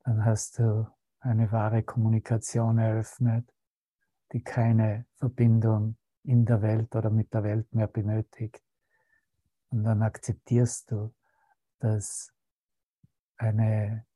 [0.05, 0.87] dann hast du
[1.21, 3.49] eine wahre Kommunikation eröffnet,
[4.33, 8.63] die keine Verbindung in der Welt oder mit der Welt mehr benötigt.
[9.71, 11.15] Und dann akzeptierst du,
[11.79, 12.33] dass
[13.37, 14.07] eine,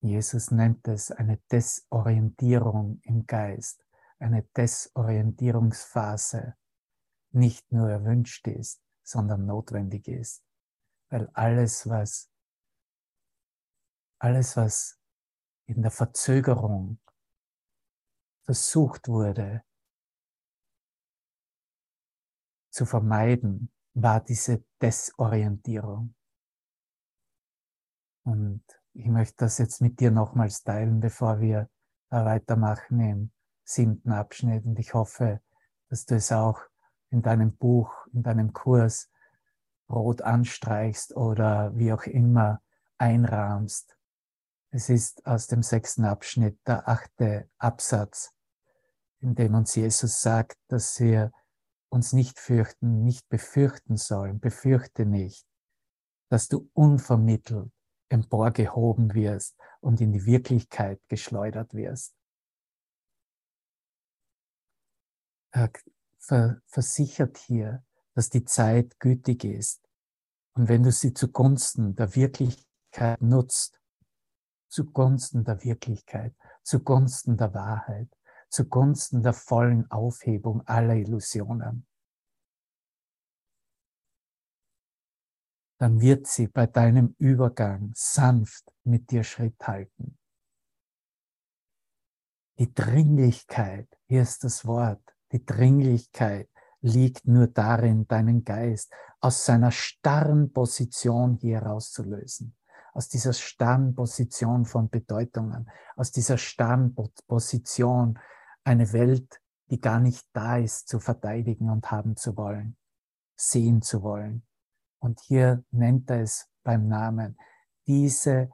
[0.00, 3.84] Jesus nennt es eine Desorientierung im Geist,
[4.18, 6.54] eine Desorientierungsphase
[7.30, 10.44] nicht nur erwünscht ist, sondern notwendig ist.
[11.10, 12.30] Weil alles, was,
[14.18, 15.00] alles, was
[15.66, 17.00] in der Verzögerung
[18.44, 19.64] versucht wurde
[22.70, 26.14] zu vermeiden, war diese Desorientierung.
[28.24, 31.70] Und ich möchte das jetzt mit dir nochmals teilen, bevor wir
[32.10, 33.30] weitermachen im
[33.64, 34.64] siebten Abschnitt.
[34.64, 35.40] Und ich hoffe,
[35.88, 36.60] dass du es auch
[37.10, 39.08] in deinem Buch, in deinem Kurs
[39.88, 42.60] rot anstreichst oder wie auch immer
[42.98, 43.96] einrahmst.
[44.70, 48.34] Es ist aus dem sechsten Abschnitt der achte Absatz,
[49.20, 51.30] in dem uns Jesus sagt, dass wir
[51.88, 54.40] uns nicht fürchten, nicht befürchten sollen.
[54.40, 55.46] Befürchte nicht,
[56.30, 57.72] dass du unvermittelt
[58.08, 62.14] emporgehoben wirst und in die Wirklichkeit geschleudert wirst.
[65.50, 65.70] Er
[66.66, 69.82] versichert hier, dass die Zeit gütig ist.
[70.54, 73.80] Und wenn du sie zugunsten der Wirklichkeit nutzt,
[74.68, 78.08] zugunsten der Wirklichkeit, zugunsten der Wahrheit,
[78.50, 81.87] zugunsten der vollen Aufhebung aller Illusionen,
[85.78, 90.18] dann wird sie bei deinem Übergang sanft mit dir Schritt halten.
[92.58, 96.48] Die Dringlichkeit, hier ist das Wort, die Dringlichkeit
[96.80, 102.56] liegt nur darin, deinen Geist aus seiner starren Position hier herauszulösen.
[102.94, 106.96] Aus dieser starren Position von Bedeutungen, aus dieser starren
[107.28, 108.18] Position,
[108.64, 112.76] eine Welt, die gar nicht da ist, zu verteidigen und haben zu wollen,
[113.36, 114.47] sehen zu wollen.
[114.98, 117.38] Und hier nennt er es beim Namen,
[117.86, 118.50] diese,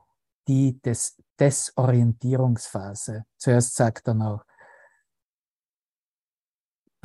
[0.47, 3.25] die des Desorientierungsphase.
[3.37, 4.45] Zuerst sagt er noch,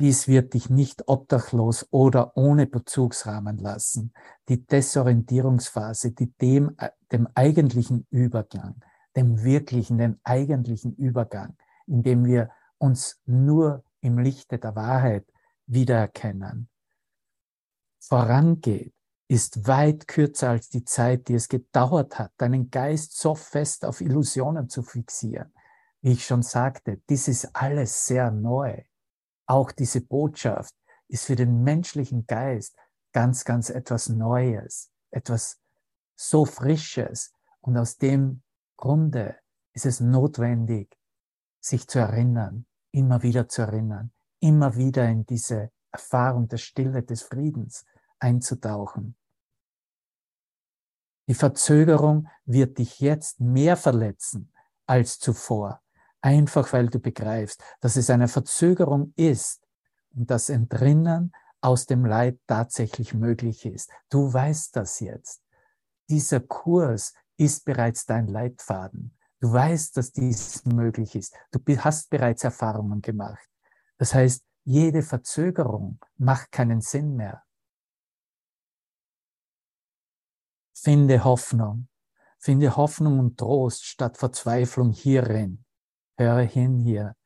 [0.00, 4.14] dies wird dich nicht obdachlos oder ohne Bezugsrahmen lassen.
[4.48, 6.74] Die Desorientierungsphase, die dem,
[7.12, 8.82] dem eigentlichen Übergang,
[9.14, 11.54] dem wirklichen, den eigentlichen Übergang,
[11.86, 15.26] in dem wir uns nur im Lichte der Wahrheit
[15.66, 16.70] wiedererkennen.
[17.98, 18.94] Vorangeht,
[19.30, 24.00] ist weit kürzer als die Zeit, die es gedauert hat, deinen Geist so fest auf
[24.00, 25.52] Illusionen zu fixieren.
[26.00, 28.82] Wie ich schon sagte, dies ist alles sehr neu.
[29.46, 30.74] Auch diese Botschaft
[31.06, 32.76] ist für den menschlichen Geist
[33.12, 35.60] ganz, ganz etwas Neues, etwas
[36.16, 37.32] so Frisches.
[37.60, 38.42] Und aus dem
[38.76, 39.36] Grunde
[39.74, 40.98] ist es notwendig,
[41.60, 44.10] sich zu erinnern, immer wieder zu erinnern,
[44.40, 47.84] immer wieder in diese Erfahrung der Stille, des Friedens
[48.18, 49.14] einzutauchen.
[51.30, 54.52] Die Verzögerung wird dich jetzt mehr verletzen
[54.86, 55.80] als zuvor,
[56.20, 59.64] einfach weil du begreifst, dass es eine Verzögerung ist
[60.12, 63.92] und das Entrinnen aus dem Leid tatsächlich möglich ist.
[64.08, 65.40] Du weißt das jetzt.
[66.08, 69.16] Dieser Kurs ist bereits dein Leitfaden.
[69.38, 71.32] Du weißt, dass dies möglich ist.
[71.52, 73.48] Du hast bereits Erfahrungen gemacht.
[73.98, 77.44] Das heißt, jede Verzögerung macht keinen Sinn mehr.
[80.82, 81.88] Finde Hoffnung.
[82.38, 85.62] Finde Hoffnung und Trost statt Verzweiflung hierin.
[86.16, 87.16] Höre hin hier.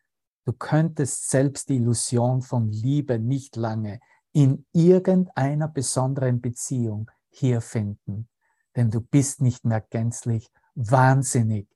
[0.44, 4.00] Du könntest selbst die Illusion von Liebe nicht lange
[4.32, 8.28] in irgendeiner besonderen Beziehung hier finden,
[8.74, 11.68] denn du bist nicht mehr gänzlich wahnsinnig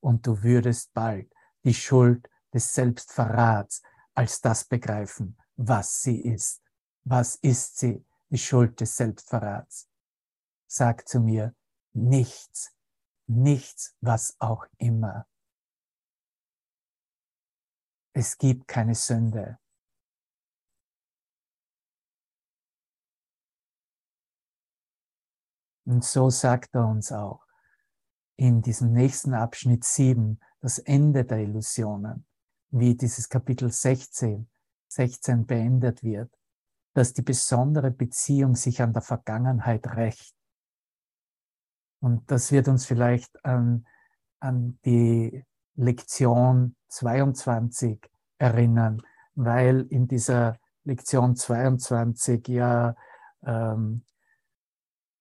[0.00, 3.82] und du würdest bald die Schuld des Selbstverrats
[4.14, 6.60] als das begreifen, was sie ist.
[7.04, 9.89] Was ist sie, die Schuld des Selbstverrats?
[10.72, 11.52] Sag zu mir,
[11.94, 12.72] nichts,
[13.26, 15.26] nichts, was auch immer.
[18.12, 19.58] Es gibt keine Sünde.
[25.86, 27.44] Und so sagt er uns auch
[28.36, 32.26] in diesem nächsten Abschnitt 7, das Ende der Illusionen,
[32.70, 34.48] wie dieses Kapitel 16,
[34.86, 36.32] 16 beendet wird,
[36.94, 40.39] dass die besondere Beziehung sich an der Vergangenheit rächt.
[42.00, 43.86] Und das wird uns vielleicht an,
[44.40, 45.44] an die
[45.76, 48.00] Lektion 22
[48.38, 49.02] erinnern,
[49.34, 52.94] weil in dieser Lektion 22 ja
[53.44, 54.02] ähm,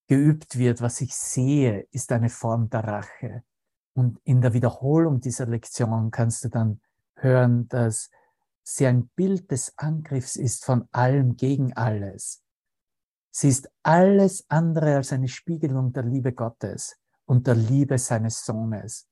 [0.08, 3.44] geübt wird, was ich sehe, ist eine Form der Rache.
[3.94, 6.82] Und in der Wiederholung dieser Lektion kannst du dann
[7.16, 8.10] hören, dass
[8.64, 12.44] sie ein Bild des Angriffs ist von allem gegen alles.
[13.32, 19.08] Sie ist alles andere als eine Spiegelung der Liebe Gottes und der Liebe seines Sohnes.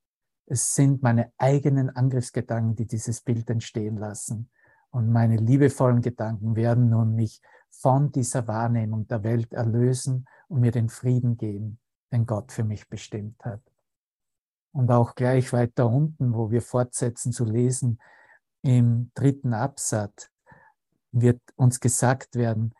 [0.47, 4.49] Es sind meine eigenen Angriffsgedanken, die dieses Bild entstehen lassen.
[4.89, 10.71] Und meine liebevollen Gedanken werden nun mich von dieser Wahrnehmung der Welt erlösen und mir
[10.71, 11.79] den Frieden geben,
[12.11, 13.61] den Gott für mich bestimmt hat.
[14.71, 17.99] Und auch gleich weiter unten, wo wir fortsetzen zu lesen,
[18.61, 20.29] im dritten Absatz
[21.11, 22.73] wird uns gesagt werden,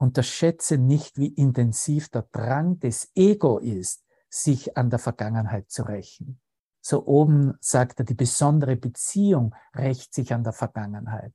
[0.00, 6.40] unterschätze nicht, wie intensiv der Drang des Ego ist, sich an der Vergangenheit zu rächen.
[6.80, 11.34] So oben sagt er, die besondere Beziehung rächt sich an der Vergangenheit.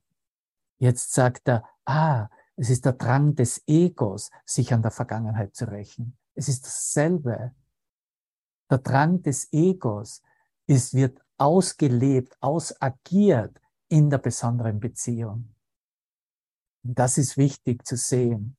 [0.78, 5.66] Jetzt sagt er, ah, es ist der Drang des Egos, sich an der Vergangenheit zu
[5.66, 6.18] rächen.
[6.34, 7.54] Es ist dasselbe.
[8.68, 10.22] Der Drang des Egos
[10.66, 15.54] ist, wird ausgelebt, ausagiert in der besonderen Beziehung.
[16.82, 18.55] Und das ist wichtig zu sehen,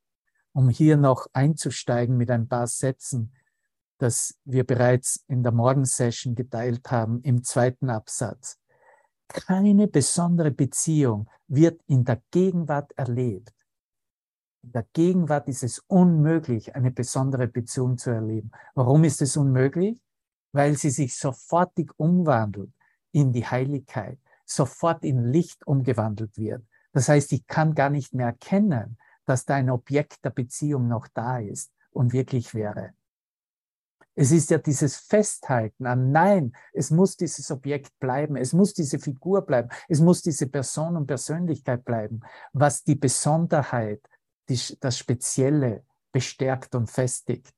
[0.58, 3.32] um hier noch einzusteigen mit ein paar Sätzen,
[4.00, 8.58] das wir bereits in der Morgensession geteilt haben, im zweiten Absatz.
[9.28, 13.54] Keine besondere Beziehung wird in der Gegenwart erlebt.
[14.64, 18.50] In der Gegenwart ist es unmöglich, eine besondere Beziehung zu erleben.
[18.74, 20.02] Warum ist es unmöglich?
[20.54, 22.74] Weil sie sich sofortig umwandelt
[23.12, 26.66] in die Heiligkeit, sofort in Licht umgewandelt wird.
[26.94, 28.98] Das heißt, ich kann gar nicht mehr erkennen,
[29.28, 32.94] dass da ein Objekt der Beziehung noch da ist und wirklich wäre.
[34.16, 38.98] Es ist ja dieses Festhalten an Nein, es muss dieses Objekt bleiben, es muss diese
[38.98, 42.22] Figur bleiben, es muss diese Person und Persönlichkeit bleiben,
[42.52, 44.02] was die Besonderheit,
[44.50, 47.54] die, das Spezielle bestärkt und festigt.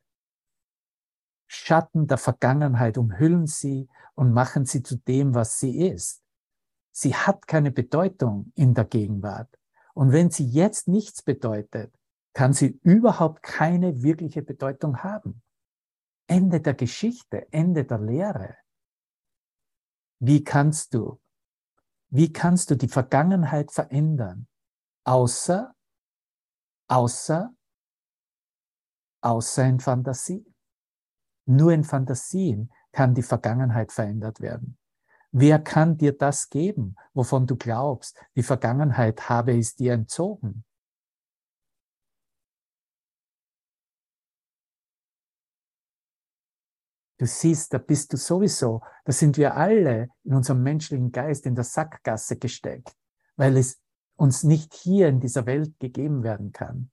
[1.48, 6.22] Schatten der Vergangenheit umhüllen sie und machen sie zu dem, was sie ist.
[6.92, 9.59] Sie hat keine Bedeutung in der Gegenwart.
[9.94, 11.94] Und wenn sie jetzt nichts bedeutet,
[12.34, 15.42] kann sie überhaupt keine wirkliche Bedeutung haben.
[16.28, 18.56] Ende der Geschichte, Ende der Lehre.
[20.20, 21.20] Wie kannst du,
[22.10, 24.48] wie kannst du die Vergangenheit verändern?
[25.06, 25.76] Außer,
[26.88, 27.54] außer,
[29.22, 30.46] außer in Fantasie.
[31.46, 34.79] Nur in Fantasien kann die Vergangenheit verändert werden.
[35.32, 40.64] Wer kann dir das geben, wovon du glaubst, die Vergangenheit habe es dir entzogen?
[47.20, 51.54] Du siehst, da bist du sowieso, da sind wir alle in unserem menschlichen Geist in
[51.54, 52.96] der Sackgasse gesteckt,
[53.36, 53.78] weil es
[54.16, 56.92] uns nicht hier in dieser Welt gegeben werden kann.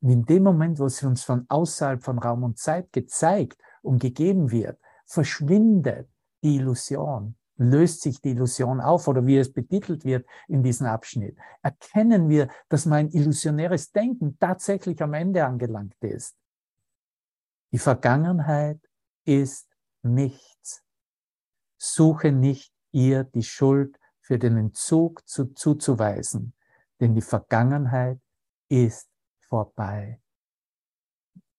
[0.00, 4.00] Und in dem Moment, wo es uns von außerhalb von Raum und Zeit gezeigt und
[4.00, 6.10] gegeben wird, verschwindet
[6.42, 11.36] die Illusion, löst sich die Illusion auf oder wie es betitelt wird in diesem Abschnitt.
[11.62, 16.36] Erkennen wir, dass mein illusionäres Denken tatsächlich am Ende angelangt ist.
[17.72, 18.80] Die Vergangenheit
[19.24, 19.68] ist
[20.02, 20.82] nichts.
[21.76, 26.54] Suche nicht ihr die Schuld für den Entzug zu, zuzuweisen,
[27.00, 28.20] denn die Vergangenheit
[28.68, 29.08] ist
[29.40, 30.20] vorbei.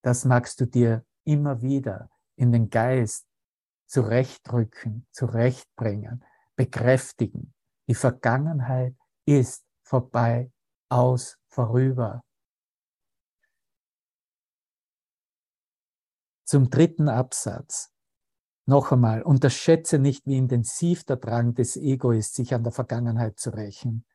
[0.02, 3.29] Das magst du dir immer wieder in den Geist
[3.90, 6.24] zurechtrücken, zurechtbringen,
[6.56, 7.54] bekräftigen.
[7.88, 10.52] Die Vergangenheit ist vorbei,
[10.90, 12.24] aus, vorüber.
[16.46, 17.92] Zum dritten Absatz.
[18.68, 23.40] Noch einmal, unterschätze nicht, wie intensiv der Drang des Ego ist, sich an der Vergangenheit
[23.40, 24.06] zu rächen.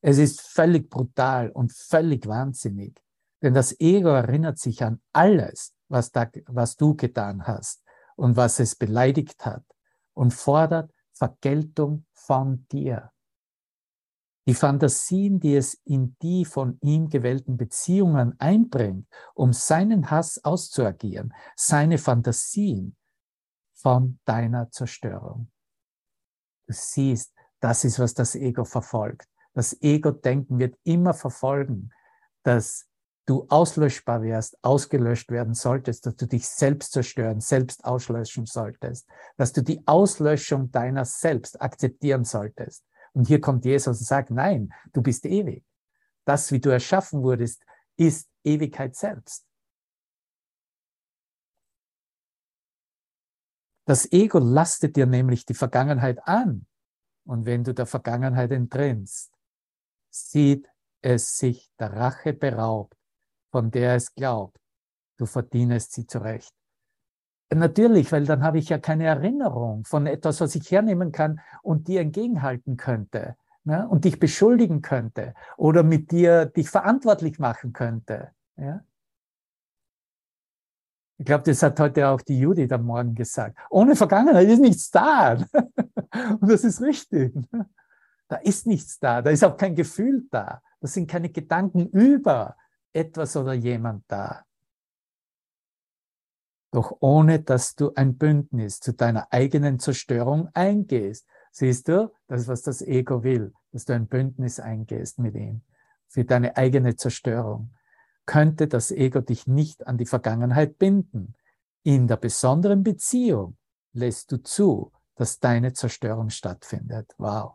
[0.00, 3.02] Es ist völlig brutal und völlig wahnsinnig,
[3.42, 7.82] denn das Ego erinnert sich an alles, was, da, was du getan hast
[8.18, 9.64] und was es beleidigt hat
[10.12, 13.12] und fordert Vergeltung von dir.
[14.46, 21.34] Die Fantasien, die es in die von ihm gewählten Beziehungen einbringt, um seinen Hass auszuagieren,
[21.54, 22.96] seine Fantasien
[23.74, 25.52] von deiner Zerstörung.
[26.66, 29.28] Du siehst, das ist, was das Ego verfolgt.
[29.54, 31.90] Das Ego-Denken wird immer verfolgen,
[32.42, 32.87] dass
[33.28, 39.06] du auslöschbar wärst, ausgelöscht werden solltest, dass du dich selbst zerstören, selbst auslöschen solltest,
[39.36, 42.84] dass du die Auslöschung deiner selbst akzeptieren solltest.
[43.12, 45.62] Und hier kommt Jesus und sagt, nein, du bist ewig.
[46.24, 47.62] Das, wie du erschaffen wurdest,
[47.96, 49.44] ist Ewigkeit selbst.
[53.84, 56.66] Das Ego lastet dir nämlich die Vergangenheit an.
[57.24, 59.34] Und wenn du der Vergangenheit entrinnst,
[60.10, 60.66] sieht
[61.02, 62.97] es sich der Rache beraubt
[63.58, 64.56] von der es glaubt,
[65.16, 66.54] du verdienest sie zurecht.
[67.52, 71.88] Natürlich, weil dann habe ich ja keine Erinnerung von etwas, was ich hernehmen kann und
[71.88, 73.88] dir entgegenhalten könnte ne?
[73.88, 78.30] und dich beschuldigen könnte oder mit dir dich verantwortlich machen könnte.
[78.56, 78.84] Ja?
[81.16, 83.58] Ich glaube, das hat heute auch die Judith am Morgen gesagt.
[83.70, 85.32] Ohne Vergangenheit ist nichts da.
[86.40, 87.34] Und das ist richtig.
[88.28, 89.20] Da ist nichts da.
[89.20, 90.62] Da ist auch kein Gefühl da.
[90.80, 92.54] Das sind keine Gedanken über
[92.98, 94.44] etwas oder jemand da.
[96.70, 101.26] Doch ohne dass du ein Bündnis zu deiner eigenen Zerstörung eingehst.
[101.50, 105.62] Siehst du, das ist, was das Ego will, dass du ein Bündnis eingehst mit ihm
[106.08, 107.74] für deine eigene Zerstörung.
[108.26, 111.34] Könnte das Ego dich nicht an die Vergangenheit binden.
[111.82, 113.56] In der besonderen Beziehung
[113.92, 117.14] lässt du zu, dass deine Zerstörung stattfindet.
[117.18, 117.54] Wow.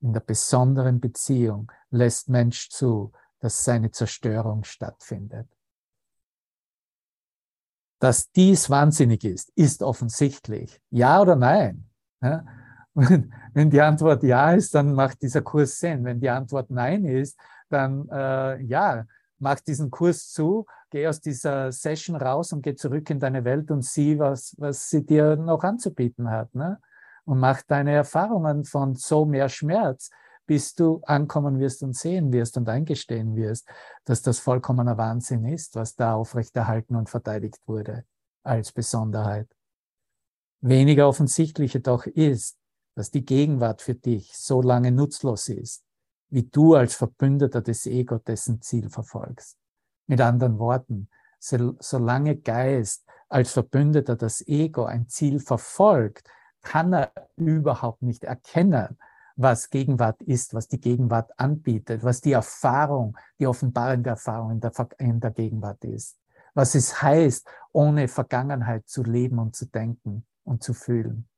[0.00, 5.48] In der besonderen Beziehung lässt Mensch zu, dass seine Zerstörung stattfindet.
[8.00, 10.80] Dass dies wahnsinnig ist, ist offensichtlich.
[10.90, 11.88] Ja oder nein?
[12.20, 12.44] Ja?
[12.94, 16.04] Wenn die Antwort ja ist, dann macht dieser Kurs Sinn.
[16.04, 19.04] Wenn die Antwort nein ist, dann äh, ja,
[19.38, 23.70] mach diesen Kurs zu, geh aus dieser Session raus und geh zurück in deine Welt
[23.70, 26.54] und sieh, was, was sie dir noch anzubieten hat.
[26.54, 26.80] Ne?
[27.24, 30.10] Und mach deine Erfahrungen von so mehr Schmerz,
[30.48, 33.68] bis du ankommen wirst und sehen wirst und eingestehen wirst,
[34.06, 38.06] dass das vollkommener Wahnsinn ist, was da aufrechterhalten und verteidigt wurde
[38.42, 39.46] als Besonderheit.
[40.62, 42.56] Weniger offensichtlich jedoch ist,
[42.94, 45.84] dass die Gegenwart für dich so lange nutzlos ist,
[46.30, 49.58] wie du als Verbündeter des Ego dessen Ziel verfolgst.
[50.06, 56.26] Mit anderen Worten, solange Geist als Verbündeter das Ego ein Ziel verfolgt,
[56.62, 58.96] kann er überhaupt nicht erkennen,
[59.38, 64.72] was Gegenwart ist, was die Gegenwart anbietet, was die Erfahrung, die offenbarende Erfahrung in der,
[64.98, 66.18] in der Gegenwart ist,
[66.54, 71.28] was es heißt, ohne Vergangenheit zu leben und zu denken und zu fühlen.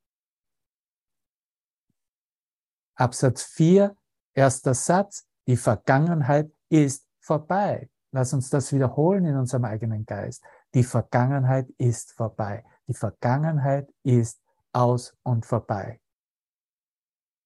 [2.94, 3.94] Absatz 4,
[4.32, 7.90] erster Satz, die Vergangenheit ist vorbei.
[8.12, 10.42] Lass uns das wiederholen in unserem eigenen Geist.
[10.72, 12.64] Die Vergangenheit ist vorbei.
[12.88, 14.40] Die Vergangenheit ist
[14.72, 16.00] aus und vorbei.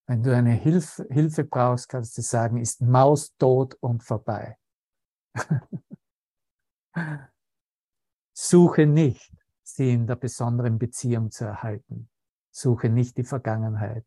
[0.07, 4.59] Wenn du eine Hilfe, Hilfe brauchst, kannst du sagen, ist Maus tot und vorbei.
[8.33, 9.33] Suche nicht,
[9.63, 12.11] sie in der besonderen Beziehung zu erhalten.
[12.51, 14.05] Suche nicht die Vergangenheit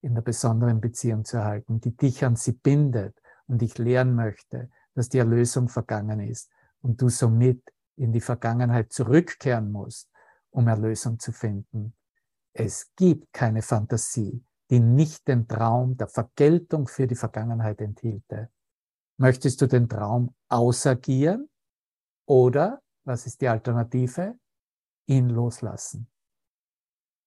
[0.00, 4.70] in der besonderen Beziehung zu erhalten, die dich an sie bindet und dich lehren möchte,
[4.94, 6.50] dass die Erlösung vergangen ist
[6.80, 7.62] und du somit
[7.96, 10.08] in die Vergangenheit zurückkehren musst,
[10.50, 11.94] um Erlösung zu finden.
[12.52, 18.50] Es gibt keine Fantasie, die nicht den Traum der Vergeltung für die Vergangenheit enthielte.
[19.16, 21.48] Möchtest du den Traum ausagieren
[22.26, 24.38] oder, was ist die Alternative,
[25.06, 26.10] ihn loslassen?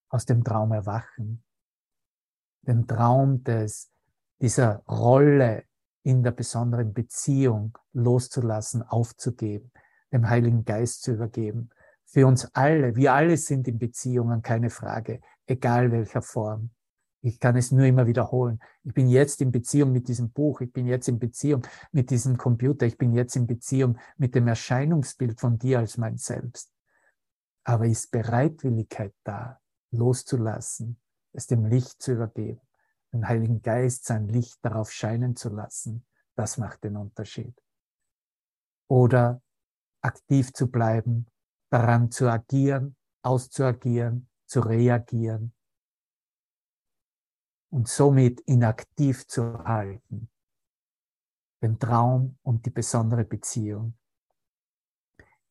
[0.08, 1.44] Aus dem Traum erwachen.
[2.62, 3.90] Den Traum des,
[4.40, 5.64] dieser Rolle
[6.04, 9.72] in der besonderen Beziehung loszulassen, aufzugeben,
[10.12, 11.70] dem Heiligen Geist zu übergeben.
[12.04, 16.70] Für uns alle, wir alle sind in Beziehungen, keine Frage, egal welcher Form.
[17.24, 18.60] Ich kann es nur immer wiederholen.
[18.82, 20.60] Ich bin jetzt in Beziehung mit diesem Buch.
[20.60, 21.62] Ich bin jetzt in Beziehung
[21.92, 22.84] mit diesem Computer.
[22.84, 26.72] Ich bin jetzt in Beziehung mit dem Erscheinungsbild von dir als mein Selbst.
[27.64, 29.60] Aber ist Bereitwilligkeit da,
[29.92, 31.00] loszulassen,
[31.32, 32.60] es dem Licht zu übergeben,
[33.12, 36.04] den Heiligen Geist sein Licht darauf scheinen zu lassen?
[36.34, 37.54] Das macht den Unterschied.
[38.88, 39.40] Oder
[40.00, 41.26] aktiv zu bleiben,
[41.70, 45.54] daran zu agieren, auszuagieren, zu reagieren,
[47.72, 50.28] und somit inaktiv zu halten.
[51.62, 53.94] Den Traum und die besondere Beziehung.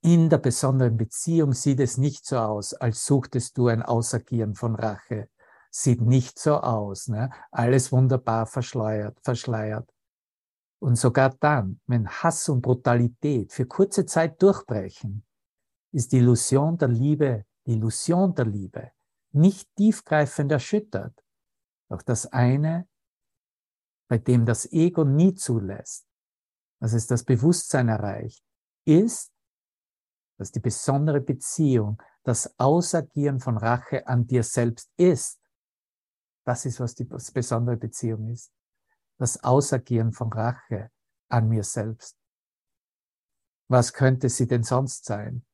[0.02, 4.76] In der besonderen Beziehung sieht es nicht so aus, als suchtest du ein Ausagieren von
[4.76, 5.30] Rache.
[5.72, 7.08] Sieht nicht so aus.
[7.08, 7.30] Ne?
[7.52, 9.90] Alles wunderbar verschleiert, verschleiert.
[10.80, 15.24] Und sogar dann, wenn Hass und Brutalität für kurze Zeit durchbrechen,
[15.92, 18.92] ist die Illusion der Liebe, die Illusion der Liebe
[19.32, 21.14] nicht tiefgreifend erschüttert,
[21.92, 22.88] doch das eine,
[24.08, 26.08] bei dem das Ego nie zulässt,
[26.80, 28.44] dass es das Bewusstsein erreicht,
[28.86, 29.32] ist,
[30.38, 35.40] dass die besondere Beziehung das Ausagieren von Rache an dir selbst ist.
[36.46, 38.52] Das ist, was die besondere Beziehung ist.
[39.18, 40.92] Das Ausagieren von Rache
[41.30, 42.18] an mir selbst.
[43.68, 45.46] Was könnte sie denn sonst sein?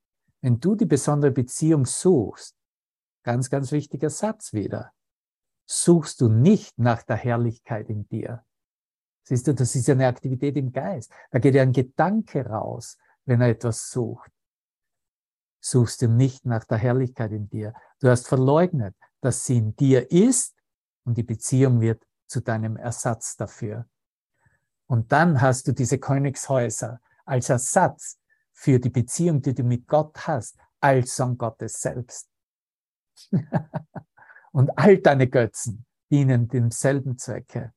[0.41, 2.55] Wenn du die besondere Beziehung suchst,
[3.23, 4.93] ganz, ganz wichtiger Satz wieder
[5.67, 8.43] suchst du nicht nach der Herrlichkeit in dir.
[9.23, 11.11] Siehst du, das ist eine Aktivität im Geist.
[11.31, 14.31] Da geht ja ein Gedanke raus, wenn er etwas sucht.
[15.59, 17.73] Suchst du nicht nach der Herrlichkeit in dir.
[17.99, 20.55] Du hast verleugnet, dass sie in dir ist
[21.03, 23.85] und die Beziehung wird zu deinem Ersatz dafür.
[24.87, 28.17] Und dann hast du diese Königshäuser als Ersatz
[28.53, 32.29] für die Beziehung, die du mit Gott hast, als Sohn Gottes selbst.
[34.57, 37.75] Und all deine Götzen dienen demselben Zwecke.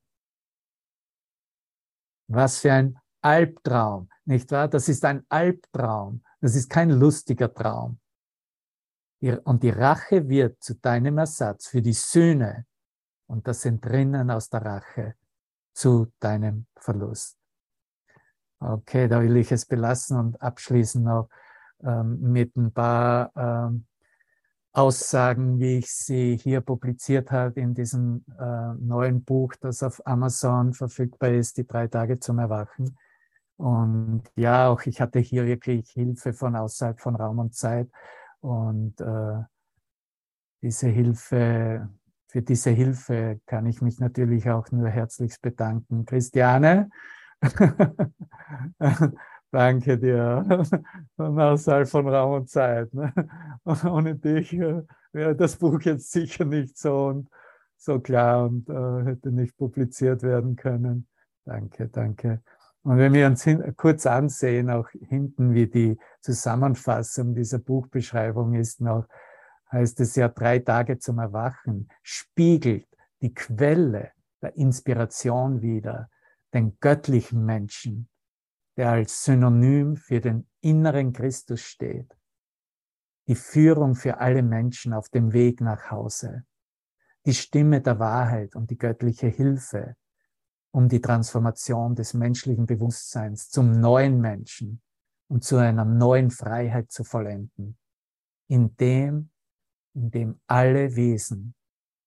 [2.27, 4.67] Was für ein Albtraum, nicht wahr?
[4.67, 6.23] Das ist ein Albtraum.
[6.39, 7.99] Das ist kein lustiger Traum.
[9.43, 12.65] Und die Rache wird zu deinem Ersatz für die Sühne
[13.27, 15.15] und das Entrinnen aus der Rache
[15.75, 17.37] zu deinem Verlust.
[18.59, 21.29] Okay, da will ich es belassen und abschließen noch
[21.83, 23.85] ähm, mit ein paar ähm,
[24.73, 30.73] Aussagen, wie ich sie hier publiziert habe in diesem äh, neuen Buch, das auf Amazon
[30.73, 32.97] verfügbar ist, die drei Tage zum Erwachen.
[33.57, 37.89] Und ja, auch ich hatte hier wirklich Hilfe von außerhalb von Raum und Zeit.
[38.39, 39.43] Und äh,
[40.61, 41.89] diese Hilfe,
[42.27, 46.05] für diese Hilfe kann ich mich natürlich auch nur herzlichst bedanken.
[46.05, 46.89] Christiane,
[49.51, 50.45] Danke dir.
[51.17, 52.93] Außerhalb von Raum und Zeit.
[52.93, 53.13] Ne?
[53.85, 54.81] ohne dich äh,
[55.11, 57.29] wäre das Buch jetzt sicher nicht so und
[57.77, 61.07] so klar und äh, hätte nicht publiziert werden können.
[61.45, 62.41] Danke, danke.
[62.83, 69.05] Und wenn wir uns kurz ansehen, auch hinten, wie die Zusammenfassung dieser Buchbeschreibung ist noch,
[69.71, 72.87] heißt es ja drei Tage zum Erwachen, spiegelt
[73.21, 76.09] die Quelle der Inspiration wieder,
[76.53, 78.09] den göttlichen Menschen,
[78.81, 82.17] der als Synonym für den inneren Christus steht.
[83.27, 86.45] Die Führung für alle Menschen auf dem Weg nach Hause.
[87.27, 89.97] Die Stimme der Wahrheit und die göttliche Hilfe,
[90.71, 94.81] um die Transformation des menschlichen Bewusstseins zum neuen Menschen
[95.27, 97.77] und zu einer neuen Freiheit zu vollenden,
[98.47, 99.29] in dem,
[99.93, 101.53] in dem alle Wesen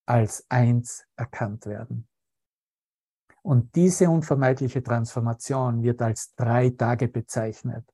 [0.06, 2.08] als eins erkannt werden.
[3.44, 7.84] Und diese unvermeidliche Transformation wird als drei Tage bezeichnet,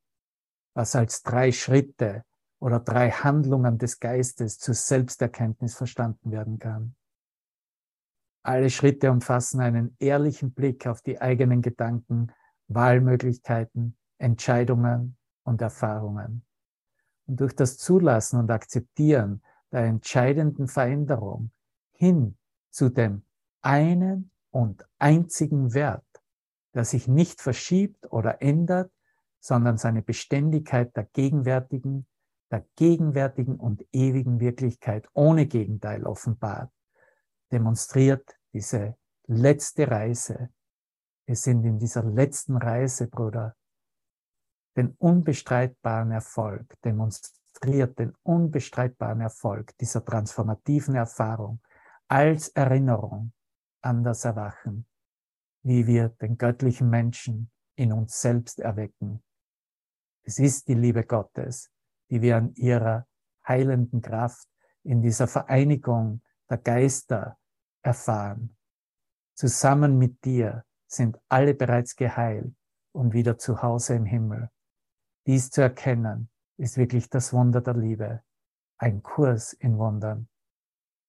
[0.75, 2.25] was als drei Schritte
[2.61, 6.95] oder drei Handlungen des Geistes zur Selbsterkenntnis verstanden werden kann.
[8.45, 12.33] Alle Schritte umfassen einen ehrlichen Blick auf die eigenen Gedanken,
[12.69, 16.45] Wahlmöglichkeiten, Entscheidungen und Erfahrungen.
[17.27, 19.43] Und durch das Zulassen und Akzeptieren
[19.73, 21.51] der entscheidenden Veränderung
[21.91, 22.39] hin
[22.71, 23.25] zu dem
[23.63, 26.05] einen und einzigen Wert,
[26.75, 28.93] der sich nicht verschiebt oder ändert,
[29.41, 32.07] sondern seine Beständigkeit der gegenwärtigen,
[32.51, 36.71] der gegenwärtigen und ewigen Wirklichkeit ohne Gegenteil offenbart,
[37.51, 38.97] demonstriert diese
[39.27, 40.51] letzte Reise.
[41.27, 43.57] Wir sind in dieser letzten Reise, Bruder,
[44.77, 51.61] den unbestreitbaren Erfolg, demonstriert den unbestreitbaren Erfolg dieser transformativen Erfahrung
[52.09, 53.33] als Erinnerung
[53.83, 54.87] an das Erwachen,
[55.63, 59.23] wie wir den göttlichen Menschen in uns selbst erwecken.
[60.23, 61.71] Es ist die Liebe Gottes,
[62.11, 63.07] die wir an ihrer
[63.47, 64.49] heilenden Kraft
[64.83, 67.39] in dieser Vereinigung der Geister
[67.83, 68.57] erfahren.
[69.35, 72.55] Zusammen mit dir sind alle bereits geheilt
[72.93, 74.51] und wieder zu Hause im Himmel.
[75.27, 78.23] Dies zu erkennen, ist wirklich das Wunder der Liebe,
[78.79, 80.29] ein Kurs in Wundern.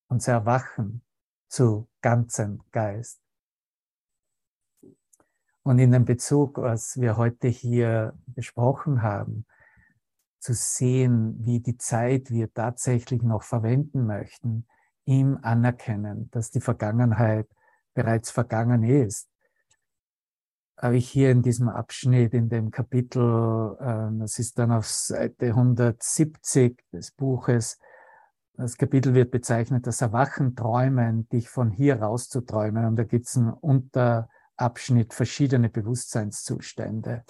[0.08, 1.04] Unser Erwachen
[1.52, 3.20] zu ganzem Geist.
[5.64, 9.46] Und in dem Bezug, was wir heute hier besprochen haben,
[10.40, 14.66] zu sehen, wie die Zeit wir tatsächlich noch verwenden möchten,
[15.06, 17.48] ihm anerkennen, dass die Vergangenheit
[17.94, 19.30] bereits vergangen ist.
[20.78, 25.48] Habe ich hier in diesem Abschnitt, in dem Kapitel, äh, das ist dann auf Seite
[25.48, 27.78] 170 des Buches,
[28.54, 32.86] das Kapitel wird bezeichnet, das Erwachen, Träumen, dich von hier rauszuträumen.
[32.86, 37.24] Und da gibt es einen Unterabschnitt, verschiedene Bewusstseinszustände.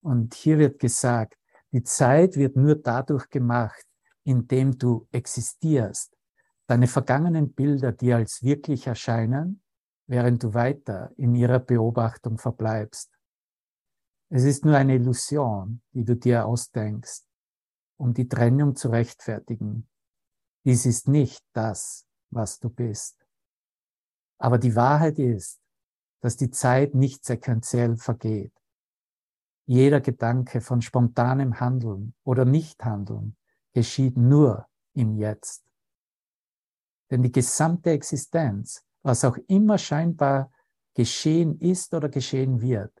[0.00, 1.36] Und hier wird gesagt,
[1.72, 3.84] die Zeit wird nur dadurch gemacht,
[4.24, 6.16] indem du existierst.
[6.66, 9.62] Deine vergangenen Bilder dir als wirklich erscheinen,
[10.06, 13.10] während du weiter in ihrer Beobachtung verbleibst.
[14.30, 17.24] Es ist nur eine Illusion, die du dir ausdenkst,
[17.96, 19.88] um die Trennung zu rechtfertigen.
[20.68, 23.16] Dies ist nicht das, was du bist.
[24.36, 25.62] Aber die Wahrheit ist,
[26.20, 28.52] dass die Zeit nicht sequenziell vergeht.
[29.64, 33.34] Jeder Gedanke von spontanem Handeln oder Nichthandeln
[33.72, 35.64] geschieht nur im Jetzt.
[37.10, 40.52] Denn die gesamte Existenz, was auch immer scheinbar
[40.92, 42.92] geschehen ist oder geschehen wird,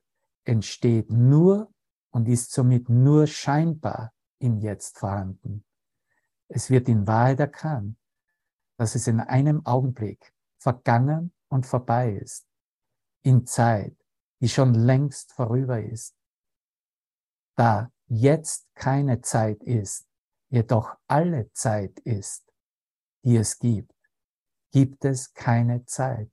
[0.44, 1.70] entsteht nur
[2.12, 5.66] und ist somit nur scheinbar im Jetzt vorhanden.
[6.48, 7.96] Es wird in Wahrheit erkannt,
[8.76, 12.46] dass es in einem Augenblick vergangen und vorbei ist,
[13.22, 13.96] in Zeit,
[14.40, 16.18] die schon längst vorüber ist
[17.58, 20.06] da jetzt keine Zeit ist,
[20.48, 22.44] jedoch alle Zeit ist,
[23.24, 23.92] die es gibt,
[24.70, 26.30] gibt es keine Zeit.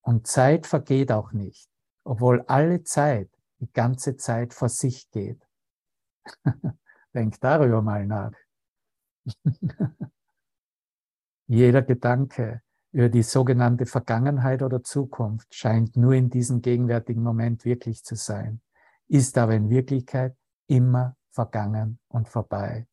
[0.00, 1.68] Und Zeit vergeht auch nicht,
[2.04, 5.44] obwohl alle Zeit die ganze Zeit vor sich geht.
[7.18, 8.32] Denk darüber mal nach.
[11.46, 12.62] Jeder Gedanke
[12.92, 18.60] über die sogenannte Vergangenheit oder Zukunft scheint nur in diesem gegenwärtigen Moment wirklich zu sein
[19.08, 22.86] ist aber in Wirklichkeit immer vergangen und vorbei.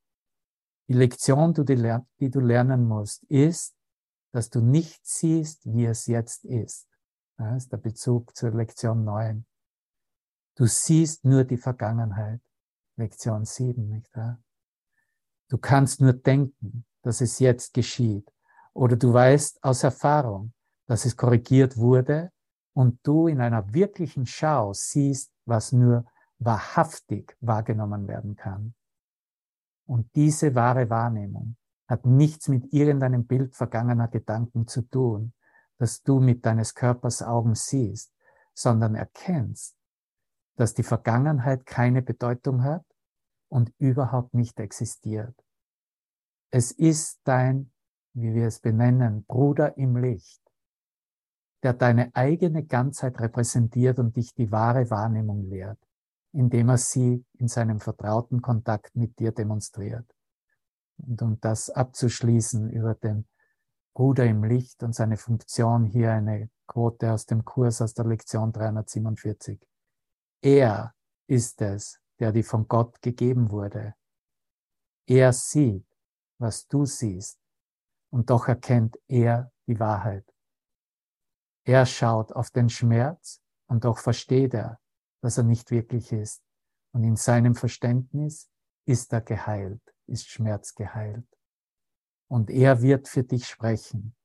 [0.87, 3.75] Die Lektion, die du lernen musst, ist,
[4.31, 6.87] dass du nicht siehst, wie es jetzt ist.
[7.37, 9.45] Das ist der Bezug zur Lektion 9.
[10.55, 12.41] Du siehst nur die Vergangenheit.
[12.97, 14.39] Lektion 7, nicht wahr?
[15.49, 18.31] Du kannst nur denken, dass es jetzt geschieht.
[18.73, 20.53] Oder du weißt aus Erfahrung,
[20.87, 22.31] dass es korrigiert wurde
[22.73, 26.05] und du in einer wirklichen Schau siehst, was nur
[26.39, 28.73] wahrhaftig wahrgenommen werden kann.
[29.85, 35.33] Und diese wahre Wahrnehmung hat nichts mit irgendeinem Bild vergangener Gedanken zu tun,
[35.77, 38.13] das du mit deines Körpers Augen siehst,
[38.53, 39.75] sondern erkennst,
[40.55, 42.85] dass die Vergangenheit keine Bedeutung hat
[43.49, 45.35] und überhaupt nicht existiert.
[46.51, 47.71] Es ist dein,
[48.13, 50.41] wie wir es benennen, Bruder im Licht,
[51.63, 55.79] der deine eigene Ganzheit repräsentiert und dich die wahre Wahrnehmung lehrt,
[56.31, 60.05] indem er sie in seinem vertrauten Kontakt mit dir demonstriert.
[60.97, 63.27] Und um das abzuschließen über den
[63.93, 68.51] Bruder im Licht und seine Funktion, hier eine Quote aus dem Kurs aus der Lektion
[68.51, 69.59] 347.
[70.45, 70.93] Er
[71.25, 73.95] ist es, der dir von Gott gegeben wurde.
[75.07, 75.87] Er sieht,
[76.37, 77.39] was du siehst,
[78.11, 80.31] und doch erkennt er die Wahrheit.
[81.63, 84.79] Er schaut auf den Schmerz und doch versteht er,
[85.23, 86.43] dass er nicht wirklich ist.
[86.93, 88.47] Und in seinem Verständnis
[88.85, 91.27] ist er geheilt, ist Schmerz geheilt.
[92.29, 94.15] Und er wird für dich sprechen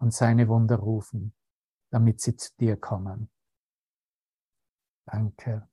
[0.00, 1.32] und seine Wunder rufen,
[1.92, 3.30] damit sie zu dir kommen.
[5.10, 5.66] Danke.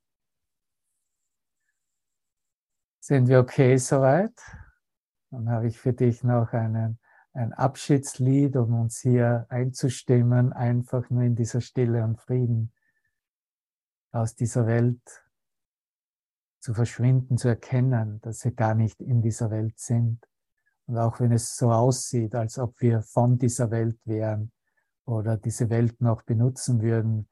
[2.99, 4.33] Sind wir okay soweit?
[5.29, 6.99] Dann habe ich für dich noch einen,
[7.33, 12.73] ein Abschiedslied, um uns hier einzustimmen, einfach nur in dieser Stille und Frieden
[14.11, 15.01] aus dieser Welt
[16.59, 20.27] zu verschwinden, zu erkennen, dass wir gar nicht in dieser Welt sind.
[20.87, 24.51] Und auch wenn es so aussieht, als ob wir von dieser Welt wären
[25.05, 27.29] oder diese Welt noch benutzen würden,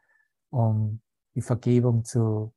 [0.51, 1.01] um
[1.35, 2.53] die Vergebung zu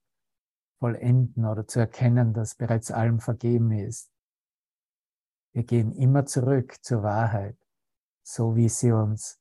[0.79, 4.11] vollenden oder zu erkennen, dass bereits allem vergeben ist.
[5.53, 7.59] Wir gehen immer zurück zur Wahrheit,
[8.23, 9.41] so wie sie uns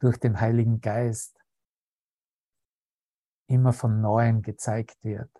[0.00, 1.38] durch den Heiligen Geist
[3.46, 5.30] immer von neuem gezeigt wird.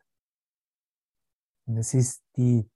[1.67, 2.71] Und es ist die,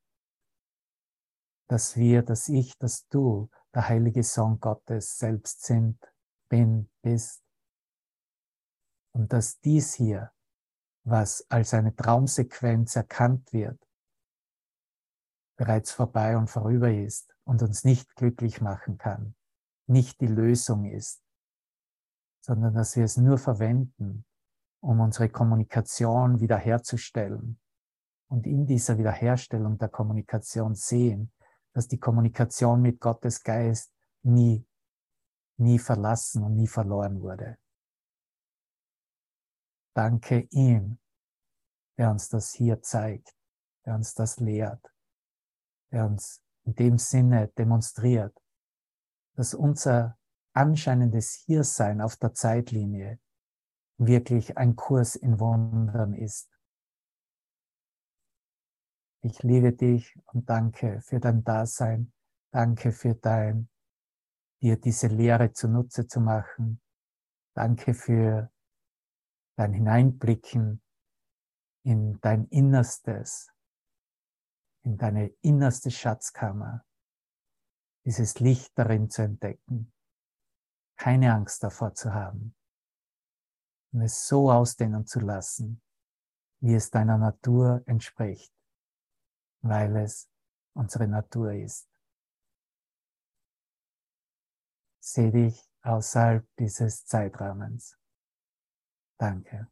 [1.68, 5.98] dass wir, dass ich, dass du der heilige Sohn Gottes selbst sind,
[6.48, 7.42] bin, bist.
[9.12, 10.32] Und dass dies hier,
[11.07, 13.80] was als eine Traumsequenz erkannt wird,
[15.57, 19.36] bereits vorbei und vorüber ist und uns nicht glücklich machen kann,
[19.86, 21.22] nicht die Lösung ist,
[22.44, 24.24] sondern dass wir es nur verwenden,
[24.80, 27.61] um unsere Kommunikation wiederherzustellen
[28.28, 31.32] und in dieser Wiederherstellung der Kommunikation sehen,
[31.72, 33.92] dass die Kommunikation mit Gottes Geist
[34.22, 34.66] nie,
[35.57, 37.59] nie verlassen und nie verloren wurde.
[39.97, 40.99] Danke ihm,
[41.97, 43.34] der uns das hier zeigt,
[43.86, 44.92] der uns das lehrt,
[45.90, 48.38] der uns in dem Sinne demonstriert,
[49.36, 50.18] dass unser
[50.53, 53.18] anscheinendes Hiersein auf der Zeitlinie
[53.97, 56.51] wirklich ein Kurs in Wundern ist.
[59.22, 62.12] Ich liebe dich und danke für dein Dasein.
[62.51, 63.70] Danke für dein,
[64.61, 66.82] dir diese Lehre zunutze zu machen.
[67.55, 68.53] Danke für
[69.57, 70.82] dein Hineinblicken
[71.82, 73.52] in dein Innerstes,
[74.82, 76.84] in deine innerste Schatzkammer,
[78.04, 79.92] dieses Licht darin zu entdecken,
[80.96, 82.54] keine Angst davor zu haben
[83.92, 85.82] und es so ausdehnen zu lassen,
[86.61, 88.52] wie es deiner Natur entspricht,
[89.62, 90.28] weil es
[90.74, 91.88] unsere Natur ist.
[95.00, 97.98] Seh dich außerhalb dieses Zeitrahmens.
[99.18, 99.68] Danke.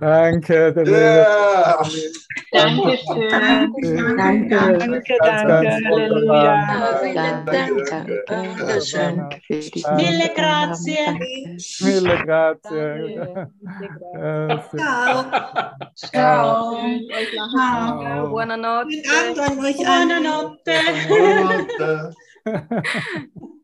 [0.00, 1.82] Danke, der Ja.
[2.52, 3.28] Dankeschön.
[3.30, 4.16] Danke.
[4.16, 5.88] Danke, Ganz, danke, ganz Halleluja.
[5.90, 6.98] wunderbar.
[7.02, 8.26] Vielen Dank.
[8.26, 10.98] Danke schön für die Mille grazie.
[11.80, 12.80] Mille grazie.
[13.02, 13.50] Danke.
[14.14, 14.76] Eh, sì.
[14.76, 15.24] Ciao.
[15.94, 16.76] Ciao.
[16.80, 18.28] Schön, euch noch Ciao.
[18.28, 18.88] Buonanotte.
[18.88, 20.08] Guten Abend an euch allen.
[20.08, 20.74] Buonanotte.
[21.08, 22.12] Buonanotte.
[22.44, 22.72] Ciao.